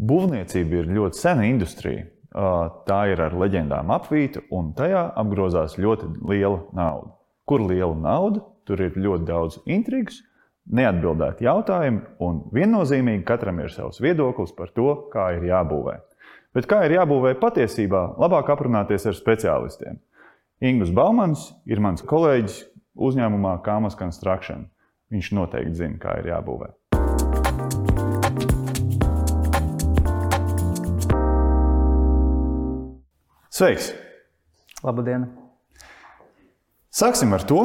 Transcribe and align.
Būvniecība 0.00 0.80
ir 0.80 0.90
ļoti 0.96 1.20
sena 1.20 1.44
industrija. 1.48 2.06
Tā 2.86 3.00
ir 3.10 3.20
ar 3.20 3.34
leģendām 3.36 3.90
apvīta, 3.92 4.40
un 4.54 4.70
tajā 4.78 5.02
apgrozās 5.18 5.76
ļoti 5.80 6.08
liela 6.30 6.62
nauda. 6.76 7.12
Kur 7.44 7.64
liela 7.66 7.96
nauda, 7.98 8.44
tur 8.64 8.80
ir 8.80 8.96
ļoti 8.96 9.26
daudz 9.28 9.58
intrigas, 9.66 10.22
neatbildēti 10.70 11.44
jautājumi, 11.44 12.00
un 12.22 12.44
viennozīmīgi 12.54 13.26
katram 13.28 13.60
ir 13.60 13.74
savs 13.74 14.00
viedoklis 14.00 14.54
par 14.56 14.70
to, 14.76 14.92
kā 15.12 15.32
ir 15.36 15.48
jābūvē. 15.50 15.98
Bet 16.54 16.66
kā 16.70 16.84
ir 16.86 16.96
jābūvē 16.96 17.34
patiesībā, 17.42 18.04
labāk 18.22 18.50
aprunāties 18.54 19.06
ar 19.10 19.18
speciālistiem. 19.18 20.00
Ingūns 20.62 20.94
Baumans 20.94 21.48
ir 21.66 21.82
mans 21.82 22.04
kolēģis 22.06 22.62
uzņēmumā 23.00 23.58
Kāmas 23.66 23.98
Construction. 23.98 24.68
Viņš 25.10 25.32
noteikti 25.34 25.78
zina, 25.82 25.98
kā 25.98 26.20
ir 26.22 26.30
jābūvē. 26.30 26.70
Sveiks! 33.60 33.90
Labdien! 34.80 35.26
Sāksim 36.96 37.34
ar 37.36 37.42
to, 37.44 37.58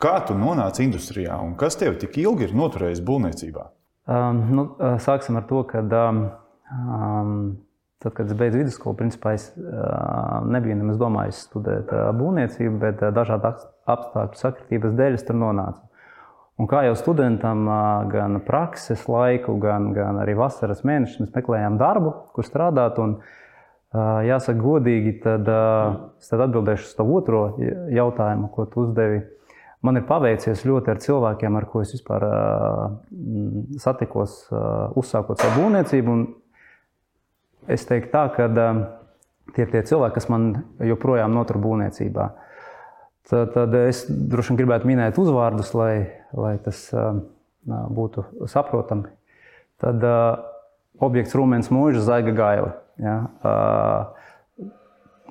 kā 0.00 0.14
tu 0.24 0.32
nonāci 0.32 0.86
industrijā 0.86 1.34
un 1.44 1.50
kas 1.60 1.74
tev 1.76 1.98
tik 2.00 2.14
ilgi 2.22 2.46
ir 2.46 2.54
noturējis 2.56 3.02
būvniecībā. 3.04 3.66
Um, 4.08 4.38
nu, 4.56 4.62
sāksim 5.04 5.36
ar 5.36 5.44
to, 5.50 5.58
ka 5.68 5.82
um, 5.84 6.22
um, 6.72 7.34
tad, 8.00 8.14
kad 8.16 8.32
es 8.32 8.38
beidzu 8.38 8.62
vidusskolu, 8.62 8.96
principā 8.96 9.34
es 9.36 9.50
uh, 9.58 10.38
nebiju 10.48 10.78
nemaz 10.78 10.96
domājis 11.02 11.42
studēt 11.50 11.92
uh, 11.92 12.06
būvniecību, 12.16 12.80
bet 12.80 13.04
uh, 13.04 13.12
dažādu 13.12 13.50
apstākļu 13.92 14.40
sakritības 14.40 14.96
dēļ 15.02 15.18
es 15.18 15.26
tur 15.28 15.36
nonācu. 15.42 15.84
Un 16.56 16.70
kā 16.70 16.86
jau 16.86 16.96
studentam, 16.96 17.68
uh, 17.68 18.08
gan 18.08 18.40
prakses 18.48 19.04
laiku, 19.04 19.58
gan, 19.60 19.92
gan 19.92 20.24
arī 20.24 20.38
vasaras 20.40 20.80
mēnešus 20.80 21.26
mēs 21.26 21.36
meklējām 21.36 21.76
darbu, 21.82 22.16
kur 22.32 22.48
strādāt. 22.48 22.96
Un, 23.04 23.18
uh, 23.20 23.36
jāsaka, 23.94 24.58
godīgi, 24.60 25.16
tad, 25.24 25.48
es 26.20 26.30
tad 26.30 26.44
atbildēšu 26.46 26.86
uz 26.86 26.96
to 26.96 27.06
otro 27.10 27.42
jautājumu, 27.90 28.50
ko 28.54 28.66
tu 28.70 28.84
uzdevi. 28.86 29.24
Man 29.80 29.96
ir 29.96 30.04
paveicies 30.04 30.66
ļoti 30.68 30.92
ar 30.92 31.00
cilvēkiem, 31.00 31.56
ar 31.56 31.66
ko 31.70 31.80
es 31.80 31.94
vispār 31.96 32.26
satikos, 33.80 34.42
uzsākot 35.00 35.40
savu 35.40 35.62
būvniecību. 35.62 36.12
Un 36.12 37.70
es 37.72 37.86
teiktu 37.88 38.12
tā, 38.12 38.26
ka 38.36 38.50
tie 39.56 39.64
ir 39.64 39.72
tie 39.72 39.82
cilvēki, 39.88 40.18
kas 40.18 40.28
man 40.30 40.50
joprojām 40.84 41.32
notur 41.34 41.58
būvniecībā. 41.64 42.28
Tad, 43.30 43.54
tad 43.54 43.74
es 43.78 44.04
droši 44.10 44.52
vien 44.52 44.60
gribētu 44.60 44.90
minēt 44.90 45.18
uzvārdus, 45.20 45.72
lai, 45.78 45.94
lai 46.36 46.54
tas 46.62 46.86
būtu 47.64 48.26
saprotami. 48.52 49.08
Tad 49.80 50.04
objekts 51.00 51.34
Rūmens 51.36 51.70
mūža 51.72 52.04
Zaiga 52.06 52.34
Gaila. 52.36 52.72
Ja? 53.00 53.16
Uh, 53.42 54.20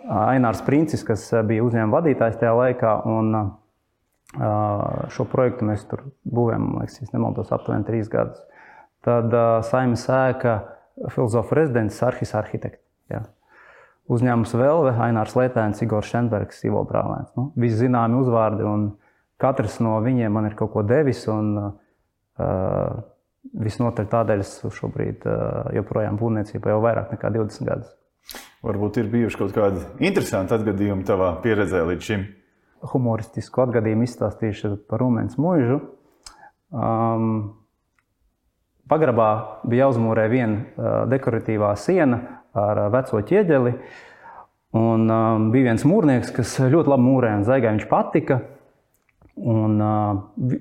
Ainārs 0.10 0.62
Princis, 0.66 1.04
kas 1.06 1.28
bija 1.46 1.64
uzņēmuma 1.66 2.00
vadītājs 2.00 2.40
tajā 2.42 2.54
laikā, 2.58 2.94
un 3.10 3.36
uh, 3.38 3.50
šo 5.14 5.26
projektu 5.30 5.68
mēs 5.70 5.86
tur 5.90 6.08
būvējam, 6.26 6.72
liekas, 6.80 7.02
ja 7.04 7.10
nemaldos, 7.14 7.52
aptuveni 7.54 7.86
trīs 7.86 8.10
gadus. 8.10 8.42
Tad 9.06 9.30
uh, 9.34 9.60
saimnes 9.66 10.08
ēka 10.10 10.56
filozofa 11.14 11.60
rezidents 11.62 12.00
Arhis 12.04 12.34
arhitekts. 12.36 12.82
Ja. 13.12 13.24
Uzņēmums 14.10 14.56
Velve, 14.58 14.96
Ainārs 15.06 15.36
Lietēns, 15.38 15.84
Igor 15.86 16.06
Šenbergs, 16.06 16.64
Ivo 16.66 16.82
Brālēns. 16.90 17.30
Nu, 17.38 17.52
visi 17.62 17.84
zināmi 17.84 18.18
uzvārdi, 18.24 18.66
un 18.66 18.90
katrs 19.40 19.78
no 19.86 20.00
viņiem 20.04 20.34
man 20.34 20.50
ir 20.50 20.58
kaut 20.58 20.74
ko 20.74 20.84
devis. 20.88 21.22
Un, 21.30 21.54
uh, 22.42 22.98
Visnotaļ 23.60 24.10
tādēļ 24.12 24.44
es 24.44 24.58
šobrīd 24.76 25.24
uh, 25.28 25.70
joprojām 25.78 26.20
būvniecībā 26.20 26.74
jau 26.74 26.82
vairāk 26.84 27.14
nekā 27.16 27.32
20 27.38 27.70
gadus. 27.70 27.94
Varbūt 28.66 29.00
ir 29.00 29.08
bijuši 29.12 29.40
kaut 29.40 29.54
kādi 29.56 29.86
interesanti 30.04 30.54
atgadījumi 30.58 31.08
tavā 31.08 31.32
pieredzē 31.44 31.86
līdz 31.88 32.10
šim? 32.10 32.26
Humoristisku 32.92 33.64
atgadījumu 33.64 34.06
izstāstīšu 34.08 34.76
par 34.92 35.02
Rūmens 35.04 35.40
mūžu. 35.40 35.80
Um, 36.70 37.56
Pagrabā 38.90 39.30
bija 39.70 39.86
jāuzmūrē 39.86 40.24
viena 40.32 41.04
dekoratīvā 41.10 41.76
siena 41.78 42.24
ar 42.58 42.88
veco 42.94 43.20
ķieģeli. 43.22 43.74
Un, 44.80 45.06
um, 45.10 45.50
bija 45.54 45.72
viens 45.72 45.86
mūrnieks, 45.86 46.32
kas 46.34 46.56
ļoti 46.62 46.92
labi 46.92 47.06
mūrēja, 47.06 47.38
un 47.40 47.46
zaigai 47.46 47.74
viņš 47.76 47.86
patika. 47.90 48.40
Un, 49.38 49.78
uh, 49.82 50.58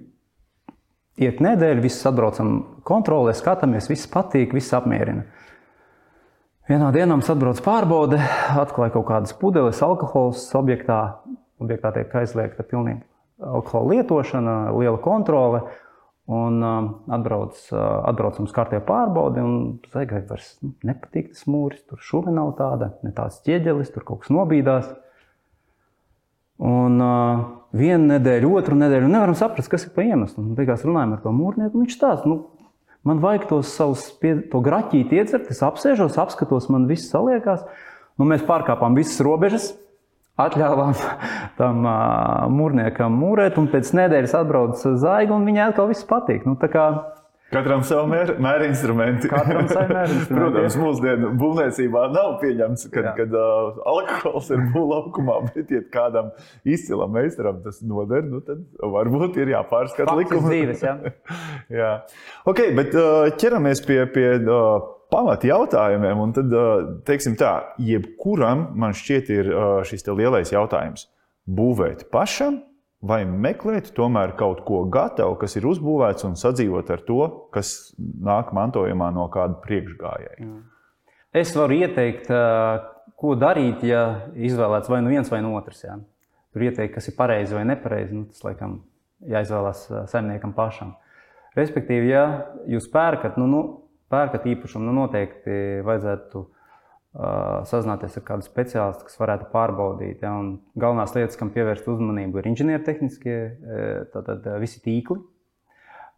iet 1.18 1.42
nedēļa, 1.44 1.82
viss 1.84 2.06
atbraucam 2.08 2.54
kontrolē, 2.86 3.34
skatāmies, 3.36 3.90
viss 3.90 4.08
patīk, 4.10 4.54
viss 4.56 4.74
apmierina. 4.76 5.26
Vienā 6.68 6.90
dienā 6.92 7.14
mums 7.16 7.28
atbrauc 7.32 7.60
pārbaude, 7.64 8.18
atklāja 8.60 8.92
kaut 8.98 9.06
kādas 9.08 9.32
pudeles, 9.36 9.80
alkohols 9.84 10.42
objektā. 10.58 10.98
Objektā 11.58 11.90
tiek 11.94 12.12
aizliegta 12.20 12.62
pilnīgi 12.62 13.00
alkohola 13.42 13.94
lietošana, 13.94 14.56
liela 14.76 14.98
kontrole. 15.02 15.62
Un 16.28 16.60
uh, 16.60 16.90
atbrauc, 17.16 17.56
uh, 17.72 17.78
atbrauc 18.04 18.36
mums 18.36 18.52
kārtībā 18.52 18.82
pārbaudi, 18.84 19.40
un 19.40 19.54
zaigai 19.94 20.20
vairs 20.28 20.50
nu, 20.60 20.74
nepatīk 20.84 21.30
tas 21.32 21.46
mūris. 21.48 21.80
Tur 21.88 22.02
šuva 22.04 22.34
nav 22.36 22.52
tāda, 22.58 22.90
ne 23.00 23.14
tāds 23.16 23.40
ķieģelis, 23.46 23.94
tur 23.94 24.04
kaut 24.04 24.26
kas 24.26 24.34
nobīdās. 24.36 24.90
Un 26.58 27.02
uh, 27.02 27.42
vienu 27.78 28.14
nedēļu, 28.14 28.52
otru 28.58 28.78
nedēļu 28.78 29.10
nevaram 29.10 29.36
saprast, 29.38 29.70
kas 29.70 29.86
ir 29.86 29.92
pa 29.94 30.06
iemeslu. 30.06 30.42
Un 30.42 30.56
beigās 30.58 30.82
runājam 30.86 31.14
ar 31.14 31.20
to 31.22 31.34
mūrnieku. 31.34 31.82
Viņš 31.84 31.98
stāsta, 31.98 32.30
nu, 32.30 32.40
man 33.06 33.20
vajag 33.22 33.46
tos 33.52 33.74
savus, 33.78 34.08
pie, 34.22 34.34
to 34.50 34.62
graķīti 34.64 35.20
iedzert, 35.20 35.50
es 35.52 35.62
apsēžos, 35.62 36.18
apskatos, 36.18 36.70
man 36.72 36.88
viss 36.90 37.12
saliekās. 37.12 37.62
Nu, 38.18 38.26
mēs 38.26 38.42
pārkāpām 38.48 38.98
visas 38.98 39.20
robežas 39.22 39.70
atļāvām 40.38 40.94
tam 41.58 41.86
uh, 41.86 42.46
mūrniekam 42.54 43.14
mūrēt, 43.18 43.58
un 43.58 43.70
pēc 43.70 43.90
nedēļas 43.98 44.36
atbrauc 44.38 44.82
zaiga, 44.82 45.34
un 45.34 45.46
viņai 45.46 45.68
atkal 45.70 45.90
viss 45.90 46.06
patīk. 46.06 46.46
Nu, 46.46 46.54
kā, 46.58 46.88
Katram 47.48 47.80
savu 47.86 48.10
mēra 48.10 48.34
mēr 48.44 48.66
instrumentu. 48.66 49.28
Katram 49.32 49.68
savu 49.70 49.88
mēra 49.88 50.08
instrumentu. 50.12 50.50
Protams, 50.52 50.74
mūsdienu 50.76 51.30
būvniecībā 51.40 52.02
nav 52.12 52.34
pieņemts, 52.42 52.88
kad, 52.92 53.08
Jā. 53.08 53.14
kad 53.16 53.36
uh, 53.40 53.78
alkohols 53.88 54.50
ir 54.52 54.66
būvlaukumā, 54.74 55.38
bet, 55.54 55.72
ja 55.72 55.80
kādam 55.94 56.28
izcilam 56.68 57.16
meistaram 57.16 57.62
tas 57.64 57.80
noder, 57.80 58.26
nu, 58.28 58.42
tad 58.44 58.60
varbūt 58.82 59.40
ir 59.40 59.54
jāpārskata 59.54 60.18
likuma. 60.20 60.52
dzīves, 60.52 60.84
jā. 60.84 60.94
jā. 61.80 61.90
Ok, 62.52 62.66
bet 62.76 62.92
uh, 62.92 63.30
ķeramies 63.40 63.80
pie, 63.88 64.02
pie 64.12 64.28
uh, 64.44 64.84
pamat 65.08 65.48
jautājumiem. 65.48 66.20
Un 66.20 66.36
tad, 66.36 66.52
teiksim 67.08 67.40
tā, 67.40 67.54
jebkuram 67.80 68.74
man 68.76 68.92
šķiet, 68.92 69.32
ir 69.32 69.52
šis 69.88 70.04
lielais 70.12 70.52
jautājums. 70.52 71.08
Būvēt 71.48 72.10
pašam 72.12 72.60
vai 73.04 73.22
meklēt 73.28 73.92
tomēr 73.94 74.34
kaut 74.38 74.64
ko 74.66 74.82
gatavu, 74.90 75.36
kas 75.38 75.54
ir 75.58 75.66
uzbūvēts 75.70 76.26
un 76.26 76.34
sadzīvot 76.38 76.90
ar 76.90 77.02
to, 77.06 77.20
kas 77.54 77.94
nāk 77.98 78.50
mantojumā 78.56 79.12
no 79.14 79.28
kāda 79.32 79.60
priekšgājēja. 79.62 80.48
Es 81.38 81.54
varu 81.54 81.78
ieteikt, 81.78 82.30
ko 83.18 83.34
darīt, 83.38 83.84
ja 83.86 84.30
izvēlēts 84.34 84.90
vai 84.90 85.02
nu 85.04 85.12
viens 85.12 85.30
vai 85.30 85.42
nu 85.44 85.54
otrs. 85.58 85.84
Jā. 85.84 85.98
Tur 86.54 86.64
ieteikt, 86.64 86.96
kas 86.96 87.10
ir 87.10 87.16
pareizi 87.18 87.54
vai 87.54 87.66
nepareizi. 87.68 88.16
Nu, 88.16 88.26
tas 88.32 88.42
laikam 88.46 88.80
jāizvēlās 89.28 89.84
saimniekam 90.10 90.54
pašam. 90.56 90.96
Respektīvi, 91.58 92.10
ja 92.12 92.24
jūs 92.70 92.88
pērkat, 92.92 93.38
nu, 93.40 93.46
nu, 93.50 93.62
pērkat 94.10 94.46
īpašumu, 94.48 94.88
nu 94.88 94.94
noteikti 95.02 95.84
vajadzētu 95.86 96.44
sazināties 97.68 98.18
ar 98.20 98.24
kādu 98.26 98.44
speciālistu, 98.44 99.06
kas 99.08 99.18
varētu 99.18 99.48
pārbaudīt. 99.54 100.20
Ja, 100.22 100.34
galvenās 100.78 101.14
lietas, 101.16 101.38
kam 101.40 101.50
pievērst 101.54 101.88
uzmanību, 101.88 102.38
ir 102.38 102.50
inženiertehniskie, 102.52 103.38
tātad 104.12 104.46
visi 104.60 104.82
tīkli. 104.84 105.18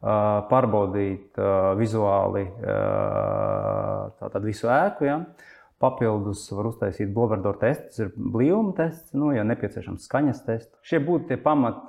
Pārbaudīt 0.01 1.39
vizuāli 1.79 2.47
tātad 4.19 4.45
visu 4.45 4.71
ēku. 4.73 5.09
Ja. 5.09 5.21
Papildus 5.81 6.43
var 6.53 6.67
uztaisīt 6.69 7.09
Boverdoru 7.17 7.57
testu, 7.63 7.87
tas 7.89 8.03
ir 8.03 8.11
blīvuma 8.13 8.75
tests, 8.77 9.15
nu, 9.17 9.31
ja 9.33 9.47
nepieciešams 9.49 10.05
skaņas 10.05 10.43
tests. 10.45 10.75
Šie 10.85 10.99
būtu 11.01 11.31
tie 11.31 11.39
pamat, 11.41 11.89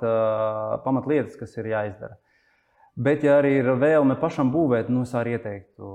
pamat 0.84 1.08
lietas, 1.10 1.36
kas 1.36 1.52
ir 1.60 1.68
jāizdara. 1.74 2.16
Bet, 2.96 3.24
ja 3.24 3.38
arī 3.40 3.58
ir 3.58 3.68
vēlme 3.80 4.16
pašam 4.20 4.48
būvēt, 4.52 4.88
nu, 4.92 5.04
es 5.04 5.12
arī 5.16 5.36
ieteiktu 5.36 5.90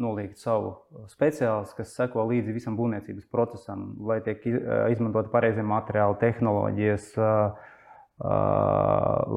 nolikt 0.00 0.40
savu 0.40 0.74
speciālistu, 1.10 1.76
kas 1.80 1.94
seko 1.98 2.24
līdzi 2.30 2.54
visam 2.56 2.76
būvniecības 2.78 3.28
procesam, 3.32 3.92
lai 4.08 4.20
tiek 4.24 4.44
izmantot 4.92 5.30
pareizie 5.32 5.64
materiāli, 5.66 6.18
tehnoloģijas, 6.22 7.12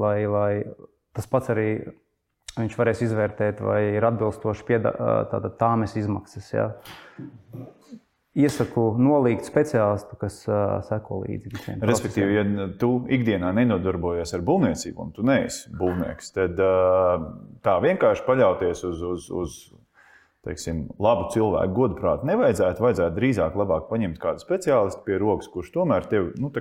lai, 0.04 0.18
lai 0.32 0.50
tas 1.16 1.30
pats 1.32 1.52
arī 1.54 1.70
viņš 2.56 2.76
varēs 2.80 3.02
izvērtēt, 3.04 3.60
vai 3.60 3.80
ir 3.98 4.08
atbilstoši 4.08 4.68
pie 4.68 4.80
tādas 4.84 5.96
izmaksas. 6.00 6.52
Ja 6.54 6.70
iesaku 8.36 8.90
nolikt 9.00 9.48
speciālistu, 9.48 10.16
kas 10.20 10.42
uh, 10.48 10.78
seko 10.86 11.22
līdzi 11.24 11.52
visiem. 11.52 11.84
Respektīvi, 11.88 12.36
ja 12.36 12.68
tu 12.80 12.90
ikdienā 13.12 13.52
nenodarbojies 13.56 14.34
ar 14.36 14.44
būvniecību, 14.46 15.06
un 15.06 15.14
tu 15.16 15.24
neesi 15.26 15.72
būvnieks, 15.76 16.32
tad 16.36 16.60
uh, 16.60 17.26
tā 17.64 17.78
vienkārši 17.84 18.26
paļauties 18.28 18.84
uz, 18.90 19.02
uz, 19.14 19.30
uz 19.32 19.56
teiksim, 20.46 20.86
labu 21.02 21.28
cilvēku 21.34 21.74
godprātu 21.76 22.28
nevajadzētu. 22.30 22.84
Vajadzētu 22.84 23.18
drīzāk 23.18 23.58
labāk 23.58 23.90
paņemt 23.90 24.18
kādu 24.22 24.42
speciālistu 24.42 25.04
pie 25.06 25.20
rokas, 25.22 25.50
kurš 25.52 25.72
tomēr 25.74 26.08
tev 26.10 26.32
nu, 26.40 26.52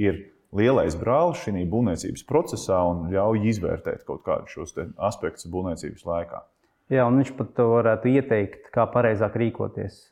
ir 0.00 0.22
lielais 0.56 0.96
brālis 0.98 1.42
šajā 1.44 1.64
būvniecības 1.70 2.26
procesā 2.28 2.82
un 2.88 3.08
ļauj 3.12 3.48
izvērtēt 3.52 4.06
kaut 4.08 4.22
kādus 4.26 4.54
šos 4.54 4.76
aspektus 4.96 5.50
būvniecības 5.52 6.06
laikā. 6.06 6.44
Jā, 6.92 7.02
un 7.08 7.18
viņš 7.18 7.32
pat 7.34 7.58
varētu 7.66 8.12
ieteikt, 8.14 8.68
kā 8.74 8.84
pareizāk 8.92 9.34
rīkoties 9.40 10.04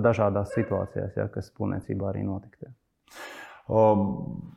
dažādās 0.00 0.54
situācijās, 0.56 1.12
ja, 1.20 1.28
kas 1.28 1.52
būvniecībā 1.58 2.08
arī 2.08 2.24
notiktu. 2.24 2.72
Um, 3.68 4.54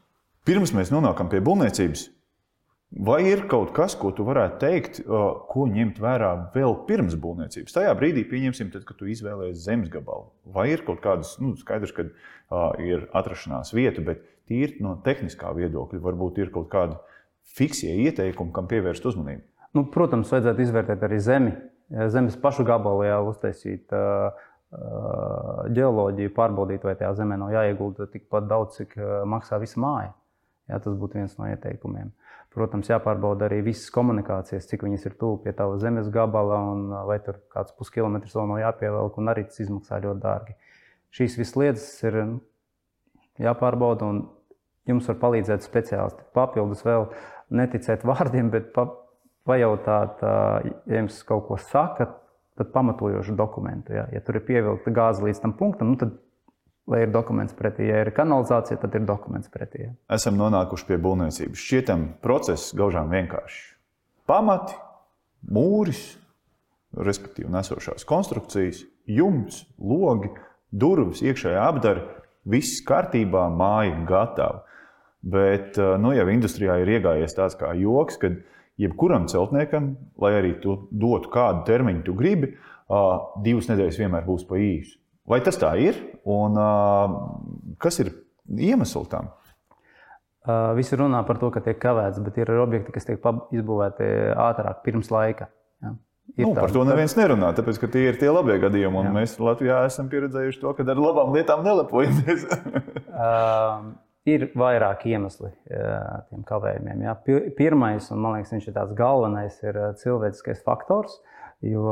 pirms 0.47 0.71
mēs 0.75 0.93
nonākam 0.95 1.27
pie 1.31 1.43
būvniecības, 1.43 2.07
vai 2.91 3.19
ir 3.27 3.45
kaut 3.51 3.73
kas, 3.75 3.95
ko 3.99 4.11
tu 4.15 4.25
varētu 4.27 4.59
teikt, 4.61 5.01
uh, 5.05 5.41
ko 5.49 5.65
ņemt 5.71 5.99
vērā 6.01 6.31
vēl 6.53 6.77
pirms 6.87 7.17
būvniecības? 7.21 7.75
Tajā 7.75 7.93
brīdī, 7.97 8.25
pieņemsim, 8.29 8.71
tad, 8.73 8.85
kad 8.87 8.99
tu 8.99 9.09
izvēlējies 9.11 9.65
zemes 9.65 9.91
gabalu, 9.93 10.29
vai 10.45 10.69
ir 10.73 10.85
kaut 10.87 11.01
kādas, 11.03 11.35
nu, 11.41 11.55
skaidrs, 11.59 11.93
ka 11.95 12.07
uh, 12.07 12.71
ir 12.81 13.07
atrašanās 13.15 13.73
vieta, 13.75 14.03
bet 14.05 14.23
tīri 14.49 14.81
no 14.85 14.95
tehniskā 15.05 15.51
viedokļa 15.57 16.01
varbūt 16.03 16.41
ir 16.43 16.53
kaut 16.55 16.69
kādi 16.73 16.97
fiksie 17.55 17.93
ieteikumi, 18.07 18.53
kam 18.55 18.67
pievērst 18.71 19.05
uzmanību. 19.11 19.45
Nu, 19.75 19.85
protams, 19.91 20.31
vajadzētu 20.31 20.63
izvērtēt 20.63 21.01
arī 21.03 21.17
zemi. 21.19 21.55
Zemes 22.09 22.37
pašu 22.41 22.63
gabalā 22.65 23.11
jau 23.11 23.23
uztaisīt 23.29 23.91
uh, 23.93 24.31
ģeoloģiju, 25.75 26.31
pārbaudīt, 26.35 26.83
vai 26.83 26.95
tajā 26.97 27.13
zemē 27.19 27.37
nav 27.39 27.53
jāiegulda 27.53 28.07
tikpat 28.11 28.47
daudz, 28.49 28.79
cik 28.79 28.95
maksā 29.29 29.59
visa 29.61 29.79
māja. 29.81 30.13
Jā, 30.69 30.79
tas 30.81 30.95
būtu 30.97 31.19
viens 31.19 31.35
no 31.37 31.47
ieteikumiem. 31.51 32.09
Protams, 32.55 32.87
jāpārbauda 32.87 33.49
arī 33.49 33.59
visas 33.65 33.89
komunikācijas, 33.91 34.67
cik 34.69 34.85
viņas 34.85 35.09
ir 35.09 35.15
tuvu 35.19 35.41
pie 35.43 35.51
tava 35.57 35.75
zemes 35.81 36.07
gabala, 36.13 36.61
un 36.71 36.93
vai 37.09 37.17
tur 37.23 37.41
kāds 37.51 37.75
puskilometrs 37.75 38.35
vēl 38.37 38.47
nav 38.53 38.61
jāpievelk, 38.61 39.17
un 39.19 39.31
arī 39.33 39.43
tas 39.49 39.59
izmaksā 39.65 39.99
ļoti 40.05 40.23
dārgi. 40.23 40.55
Šīs 41.15 41.35
visas 41.39 41.57
lietas 41.59 41.87
ir 42.07 42.19
nu, 42.21 42.37
jāpārbauda, 43.43 44.07
un 44.07 44.21
jums 44.87 45.09
var 45.11 45.19
palīdzēt 45.25 45.67
speciālisti. 45.67 46.27
Papildus 46.35 46.85
vēl 46.87 47.09
neticēt 47.59 48.05
vārdiem, 48.07 48.53
bet 48.53 48.71
pajautāt, 49.45 50.23
ja 50.23 51.01
jums 51.01 51.19
kaut 51.27 51.49
ko 51.49 51.59
saka, 51.59 52.07
tad 52.55 52.71
pamatojošu 52.71 53.35
dokumentu. 53.35 53.97
Ja, 53.97 54.07
ja 54.15 54.23
tur 54.23 54.39
ir 54.39 54.47
pievilkta 54.47 54.95
gāze 54.95 55.25
līdz 55.27 55.43
tam 55.43 55.55
punktam, 55.59 55.91
nu 55.91 55.99
tad 55.99 56.15
lai 56.89 57.01
ir 57.05 57.13
dokuments 57.13 57.55
pretī. 57.57 57.89
Ja 57.89 58.03
ir 58.03 58.11
kanalizācija, 58.15 58.77
tad 58.81 58.95
ir 58.97 59.05
dokuments 59.07 59.49
pretī. 59.53 59.89
Esam 60.11 60.37
nonākuši 60.39 60.89
pie 60.89 60.99
būvniecības. 61.01 61.61
Šķietam, 61.61 62.05
process 62.23 62.75
gaužām 62.77 63.09
vienkārši. 63.13 63.63
Pamati, 64.29 64.77
mūris, 65.53 66.03
respektīvi 66.95 67.49
nesošās 67.53 68.05
konstrukcijas, 68.07 68.83
jumts, 69.09 69.63
logi, 69.77 70.31
durvis, 70.73 71.23
iekšējā 71.25 71.61
apdara, 71.61 72.05
viss 72.49 72.81
kārtībā, 72.85 73.47
māja 73.53 73.97
gatava. 74.09 74.63
Bet 75.25 75.79
nu, 76.01 76.11
jau 76.13 76.27
industrijā 76.29 76.77
ir 76.83 76.99
iegājies 76.99 77.33
tāds 77.33 77.57
kā 77.57 77.71
joks, 77.79 78.19
kad 78.21 78.37
jebkuram 78.77 79.25
celtniekam, 79.31 79.95
lai 80.21 80.35
arī 80.37 80.53
tu 80.61 80.75
dotu 80.93 81.31
kādu 81.33 81.63
termiņu, 81.65 82.03
tu 82.05 82.13
gribi, 82.17 82.51
divas 83.41 83.69
nedēļas 83.71 83.97
vienmēr 84.03 84.27
būs 84.27 84.45
pa 84.45 84.59
īsu. 84.61 84.99
Vai 85.25 85.39
tas 85.41 85.57
tā 85.57 85.71
ir? 85.81 85.97
Un 86.25 86.57
kas 87.81 87.99
ir 88.01 88.13
iemesls 88.49 89.09
tam? 89.11 89.29
Visi 90.77 90.97
runā 90.97 91.23
par 91.25 91.39
to, 91.41 91.49
ka 91.53 91.61
tiek 91.65 91.77
kavēts, 91.81 92.21
bet 92.25 92.37
ir 92.37 92.51
objekti, 92.61 92.93
kas 92.93 93.07
tiek 93.07 93.21
izbūvēti 93.53 94.09
ātrāk, 94.37 94.83
pirms 94.85 95.09
laika. 95.13 95.49
Ja. 95.81 95.95
Ir 96.35 96.47
nu, 96.47 96.53
par 96.57 96.73
to 96.73 96.83
neviens 96.85 97.13
nerunā, 97.17 97.51
tāpēc 97.57 97.79
ka 97.81 97.89
tie 97.93 98.07
ir 98.09 98.17
tie 98.21 98.29
labie 98.33 98.57
gadījumi. 98.61 99.05
Mēs 99.13 99.37
Latvijā 99.41 99.83
esam 99.89 100.09
pieredzējuši 100.09 100.61
to, 100.61 100.73
ka 100.77 100.85
ar 100.89 101.01
labām 101.01 101.33
lietām 101.35 101.65
nelepojamies. 101.65 102.47
Ir 104.25 104.47
vairāki 104.57 105.11
iemesli 105.13 105.51
tiem 105.69 106.41
kavējumiem. 106.49 107.03
Jā. 107.05 107.13
Pirmais, 107.59 108.07
un 108.09 108.23
man 108.23 108.39
liekas, 108.39 108.55
viņš 108.55 108.71
ir 108.71 108.73
tāds 108.73 108.95
galvenais, 108.97 109.59
ir 109.61 109.77
cilvēciskais 110.01 110.63
faktors. 110.65 111.19
Jo 111.61 111.83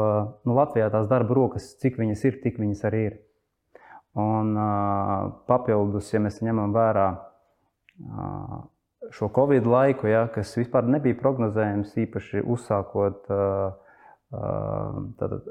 nu, 0.41 0.55
Latvijā 0.57 0.87
tās 0.93 1.05
darba 1.11 1.37
rokas, 1.37 1.75
cik 1.81 2.01
viņas 2.01 2.25
ir, 2.25 2.39
tik 2.41 2.57
viņas 2.57 2.81
arī 2.89 3.03
ir. 3.11 3.19
Un 4.19 4.53
papildus, 5.49 6.11
ja 6.13 6.21
mēs 6.21 6.41
ņemam 6.45 6.73
vērā 6.75 7.07
šo 9.13 9.29
Covid 9.33 9.65
laiku, 9.65 10.07
ja, 10.09 10.27
kas 10.33 10.53
vispār 10.57 10.85
nebija 10.85 11.17
prognozējams, 11.17 11.95
īpaši 12.05 12.43
uzsākot 12.45 13.25
tātad, 14.29 15.49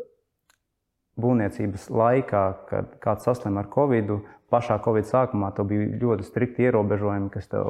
būvniecības 1.23 1.89
laikā, 1.93 2.45
kad 2.71 2.95
kāds 3.03 3.27
saslim 3.29 3.59
ar 3.61 3.69
Covid, 3.73 4.15
pašā 4.53 4.79
Covid 4.85 5.07
sākumā 5.11 5.53
tev 5.57 5.69
bija 5.71 5.99
ļoti 6.01 6.27
strikti 6.27 6.67
ierobežojumi, 6.69 7.31
kas 7.35 7.51
tev, 7.53 7.67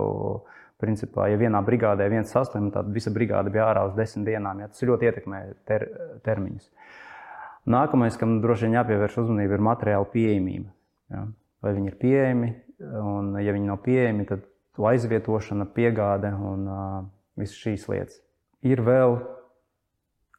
principā, 0.82 1.28
ja 1.30 1.38
vienā 1.38 1.62
brigādē 1.64 2.08
viens 2.10 2.30
saslims, 2.34 2.72
tad 2.74 2.90
visa 2.94 3.12
brigāde 3.14 3.52
bija 3.54 3.68
ārā 3.70 3.86
uz 3.88 3.96
desmit 3.96 4.26
dienām. 4.28 4.60
Ja, 4.62 4.70
tas 4.72 4.82
ļoti 4.82 5.08
ietekmē 5.08 5.42
ter, 5.68 5.86
termiņus. 6.26 6.70
Nākamais, 7.70 8.16
kam 8.18 8.40
droši 8.42 8.66
vien 8.66 8.80
jāpievērš 8.80 9.20
uzmanība, 9.22 9.54
ir 9.54 9.62
materiāla 9.62 10.08
pieejamība. 10.10 10.72
Ja? 11.12 11.26
Vai 11.62 11.74
viņi 11.76 11.92
ir 11.92 11.98
pieejami, 12.00 12.50
un, 12.98 13.36
ja 13.38 13.54
viņi 13.54 13.68
nav 13.68 13.82
pieejami, 13.84 14.26
tad 14.26 14.48
aizvietošana, 14.82 15.68
piegāde 15.76 16.32
un 16.34 16.64
uh, 16.66 17.02
visas 17.38 17.58
šīs 17.60 17.86
lietas. 17.92 18.18
Ir 18.66 18.82
vēl 18.82 19.18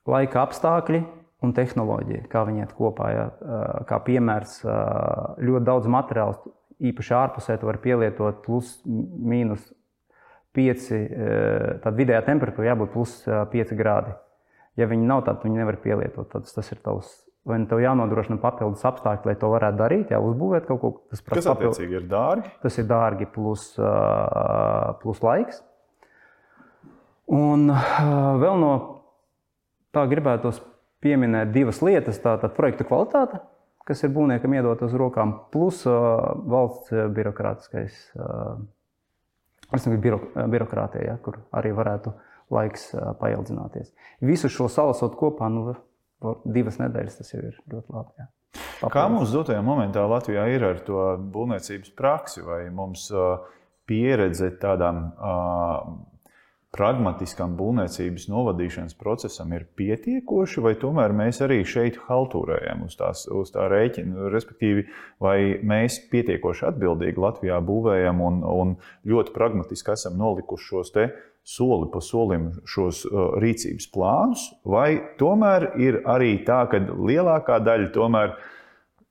laika 0.09 0.41
apstākļi, 0.43 1.03
un 1.43 1.53
tehnoloģija, 1.55 2.25
kā 2.31 2.43
viņi 2.47 2.63
iet 2.63 2.73
kopā. 2.77 3.09
Ja? 3.11 3.23
Kā 3.87 3.99
piemērs, 4.03 4.61
ļoti 5.43 5.67
daudz 5.67 5.89
materiālu, 5.91 6.53
īpaši 6.83 7.15
ārpusē, 7.19 7.57
tu 7.59 7.69
vari 7.69 7.81
pielietot 7.83 8.41
plus 8.45 8.77
mīnus 8.87 9.65
5, 10.55 10.87
tad 11.83 11.97
vidējā 11.97 12.21
temperatūra 12.27 12.71
jābūt 12.71 12.93
plus 12.93 13.17
5 13.27 13.75
grādi. 13.79 14.13
Ja 14.79 14.87
viņi 14.89 15.05
nav 15.09 15.23
tādi, 15.27 15.47
viņi 15.47 15.61
nevar 15.61 15.77
pielietot. 15.83 16.31
Tad 16.31 16.49
tas 16.49 16.71
ir 16.73 16.79
tavs. 16.85 17.11
Vai 17.43 17.57
nu 17.59 17.67
tev 17.67 17.81
jānodrošina 17.83 18.37
papildus 18.39 18.85
apstākļi, 18.87 19.27
lai 19.27 19.35
to 19.39 19.49
varētu 19.51 19.79
darīt, 19.81 20.11
jā, 20.13 20.19
uzbūvēt 20.23 20.67
kaut 20.69 20.79
ko, 20.79 20.91
papildus. 21.11 21.25
Tas 21.27 21.49
attiecīgi 21.51 21.97
ir 21.99 22.05
dārgi. 22.07 22.51
Tas 22.63 22.77
ir 22.79 22.87
dārgi 22.87 23.27
plus, 23.27 23.65
plus 25.01 25.23
laiks. 25.25 25.59
Un 27.35 27.67
vēl 28.39 28.61
no 28.61 28.71
tā 29.95 30.05
gribētos 30.07 30.61
pieminēt 31.03 31.51
divas 31.51 31.81
lietas. 31.83 32.19
Tātad 32.23 32.55
projektu 32.55 32.87
kvalitāte, 32.87 33.41
kas 33.87 34.03
ir 34.05 34.13
būvniekam 34.15 34.55
iedot 34.55 34.83
uz 34.87 34.95
rokām, 34.95 35.35
plus 35.51 35.83
valsts 35.83 36.93
birokrātiskais, 37.15 37.97
uh, 38.15 38.55
biro, 39.99 40.21
birokrātija, 40.51 41.11
ja, 41.11 41.17
kur 41.23 41.43
arī 41.51 41.73
varētu 41.75 42.15
laiks 42.53 42.91
paildzināties. 43.19 43.91
Visu 44.23 44.51
šo 44.51 44.69
salasot 44.71 45.17
kopā, 45.19 45.49
nu, 45.51 45.75
divas 46.45 46.79
nedēļas 46.81 47.19
tas 47.19 47.33
jau 47.33 47.41
ir 47.43 47.59
ļoti 47.71 47.93
labi. 47.95 48.15
Ja. 48.19 48.29
Papildus. 48.53 48.93
Kā 48.93 49.03
mums 49.09 49.33
dotajā 49.33 49.61
momentā 49.65 50.03
Latvijā 50.09 50.45
ir 50.53 50.65
ar 50.67 50.81
to 50.85 51.03
būvniecības 51.33 51.93
praksi, 51.97 52.43
vai 52.45 52.65
mums 52.73 53.07
uh, 53.13 53.45
pieredze 53.89 54.51
tādām 54.61 54.99
uh, 55.13 55.93
pragmatiskam 56.73 57.53
būvniecības 57.57 58.25
novadīšanas 58.33 58.95
procesam 58.97 59.51
ir 59.53 59.67
pietiekoši, 59.77 60.61
vai 60.65 60.73
tomēr 60.81 61.13
mēs 61.15 61.41
arī 61.45 61.59
šeit 61.69 61.99
haltūrējam 62.07 62.85
uz, 62.87 62.97
tās, 62.97 63.27
uz 63.29 63.53
tā 63.53 63.67
rēķina? 63.69 64.29
Respektīvi, 64.33 64.87
vai 65.21 65.37
mēs 65.61 65.99
pietiekoši 66.11 66.65
atbildīgi 66.71 67.21
Latvijā 67.21 67.59
būvējam 67.63 68.23
un, 68.25 68.41
un 68.49 68.73
ļoti 69.09 69.35
pragmatiski 69.37 69.93
esam 69.93 70.17
nolikuši 70.21 70.69
šos 70.71 70.93
te 70.95 71.07
soli 71.43 71.89
pa 71.91 72.01
solim 72.03 72.49
šos 72.69 73.03
uh, 73.07 73.35
rīcības 73.43 73.89
plānus, 73.93 74.47
vai 74.63 74.95
tomēr 75.19 75.73
ir 75.81 76.01
arī 76.09 76.37
tā, 76.47 76.63
ka 76.71 76.79
lielākā 76.79 77.59
daļa 77.63 77.91
tomēr 77.95 78.37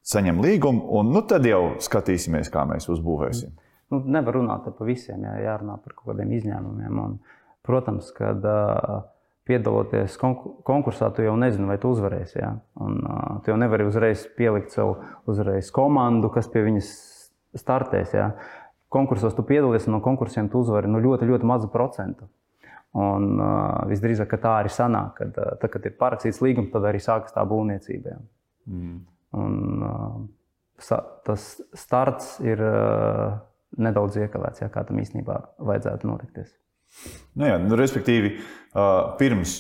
saņem 0.03 0.41
līgumu, 0.43 0.87
un 0.99 1.13
nu, 1.15 1.23
tad 1.29 1.47
jau 1.47 1.77
skatīsimies, 1.83 2.51
kā 2.53 2.65
mēs 2.69 2.89
uzbūvēsim. 2.91 3.53
Nu, 3.93 4.01
nevar 4.09 4.41
runāt 4.41 4.65
par 4.65 4.89
visiem, 4.89 5.23
jā, 5.29 5.37
jārunā 5.45 5.77
par 5.85 5.95
kaut 5.95 6.15
kādiem 6.15 6.33
izņēmumiem. 6.39 7.01
Un, 7.05 7.21
Protams, 7.63 8.09
kad 8.11 8.43
uh, 8.43 9.05
piedaloties 9.47 10.17
konkursā, 10.19 11.13
tu 11.15 11.23
jau 11.23 11.37
nezini, 11.39 11.69
vai 11.71 11.79
tu 11.79 11.93
uzvarēsi. 11.95 12.41
Ja? 12.41 12.57
Un, 12.83 12.99
uh, 13.07 13.37
tu 13.43 13.53
jau 13.53 13.59
nevari 13.61 13.87
uzreiz 13.87 14.25
pielikt 14.39 14.75
sev 14.75 14.97
uzreiz 15.31 15.71
komandu, 15.75 16.31
kas 16.35 16.51
pie 16.51 16.65
viņas 16.67 16.91
startēs. 17.63 18.17
Ja? 18.19 18.33
Konkursos 18.93 19.35
tu 19.37 19.45
piedalies, 19.49 19.87
un 19.89 19.97
no 19.97 20.03
konkursiem 20.05 20.51
tu 20.53 20.61
uzvari 20.61 20.91
nu, 20.91 21.01
ļoti, 21.01 21.29
ļoti 21.29 21.49
mazu 21.49 21.71
procentu. 21.73 22.29
Un, 22.93 23.39
uh, 23.41 23.87
visdrīzāk, 23.89 24.35
tā 24.41 24.59
arī 24.61 24.73
sanāk, 24.73 25.15
kad, 25.23 25.39
uh, 25.41 25.55
tad, 25.61 25.71
kad 25.73 25.87
ir 25.89 25.95
parakstīts 25.97 26.43
līgums, 26.45 26.69
tad 26.75 26.85
arī 26.91 27.01
sākas 27.01 27.33
tā 27.33 27.45
būvniecība. 27.49 28.19
Mm. 28.69 28.99
Un, 29.41 29.87
uh, 29.89 30.99
tas 31.25 31.47
starts 31.79 32.35
ir 32.45 32.61
uh, 32.61 33.39
nedaudz 33.81 34.19
iekavēts, 34.21 34.65
ja, 34.65 34.69
kā 34.73 34.85
tam 34.85 35.01
īstenībā 35.01 35.39
vajadzētu 35.63 36.11
notikties. 36.11 36.53
Nu 37.39 37.49
jā, 37.49 37.57
nu, 37.63 37.77
respektīvi, 37.81 38.35
pirms 39.17 39.55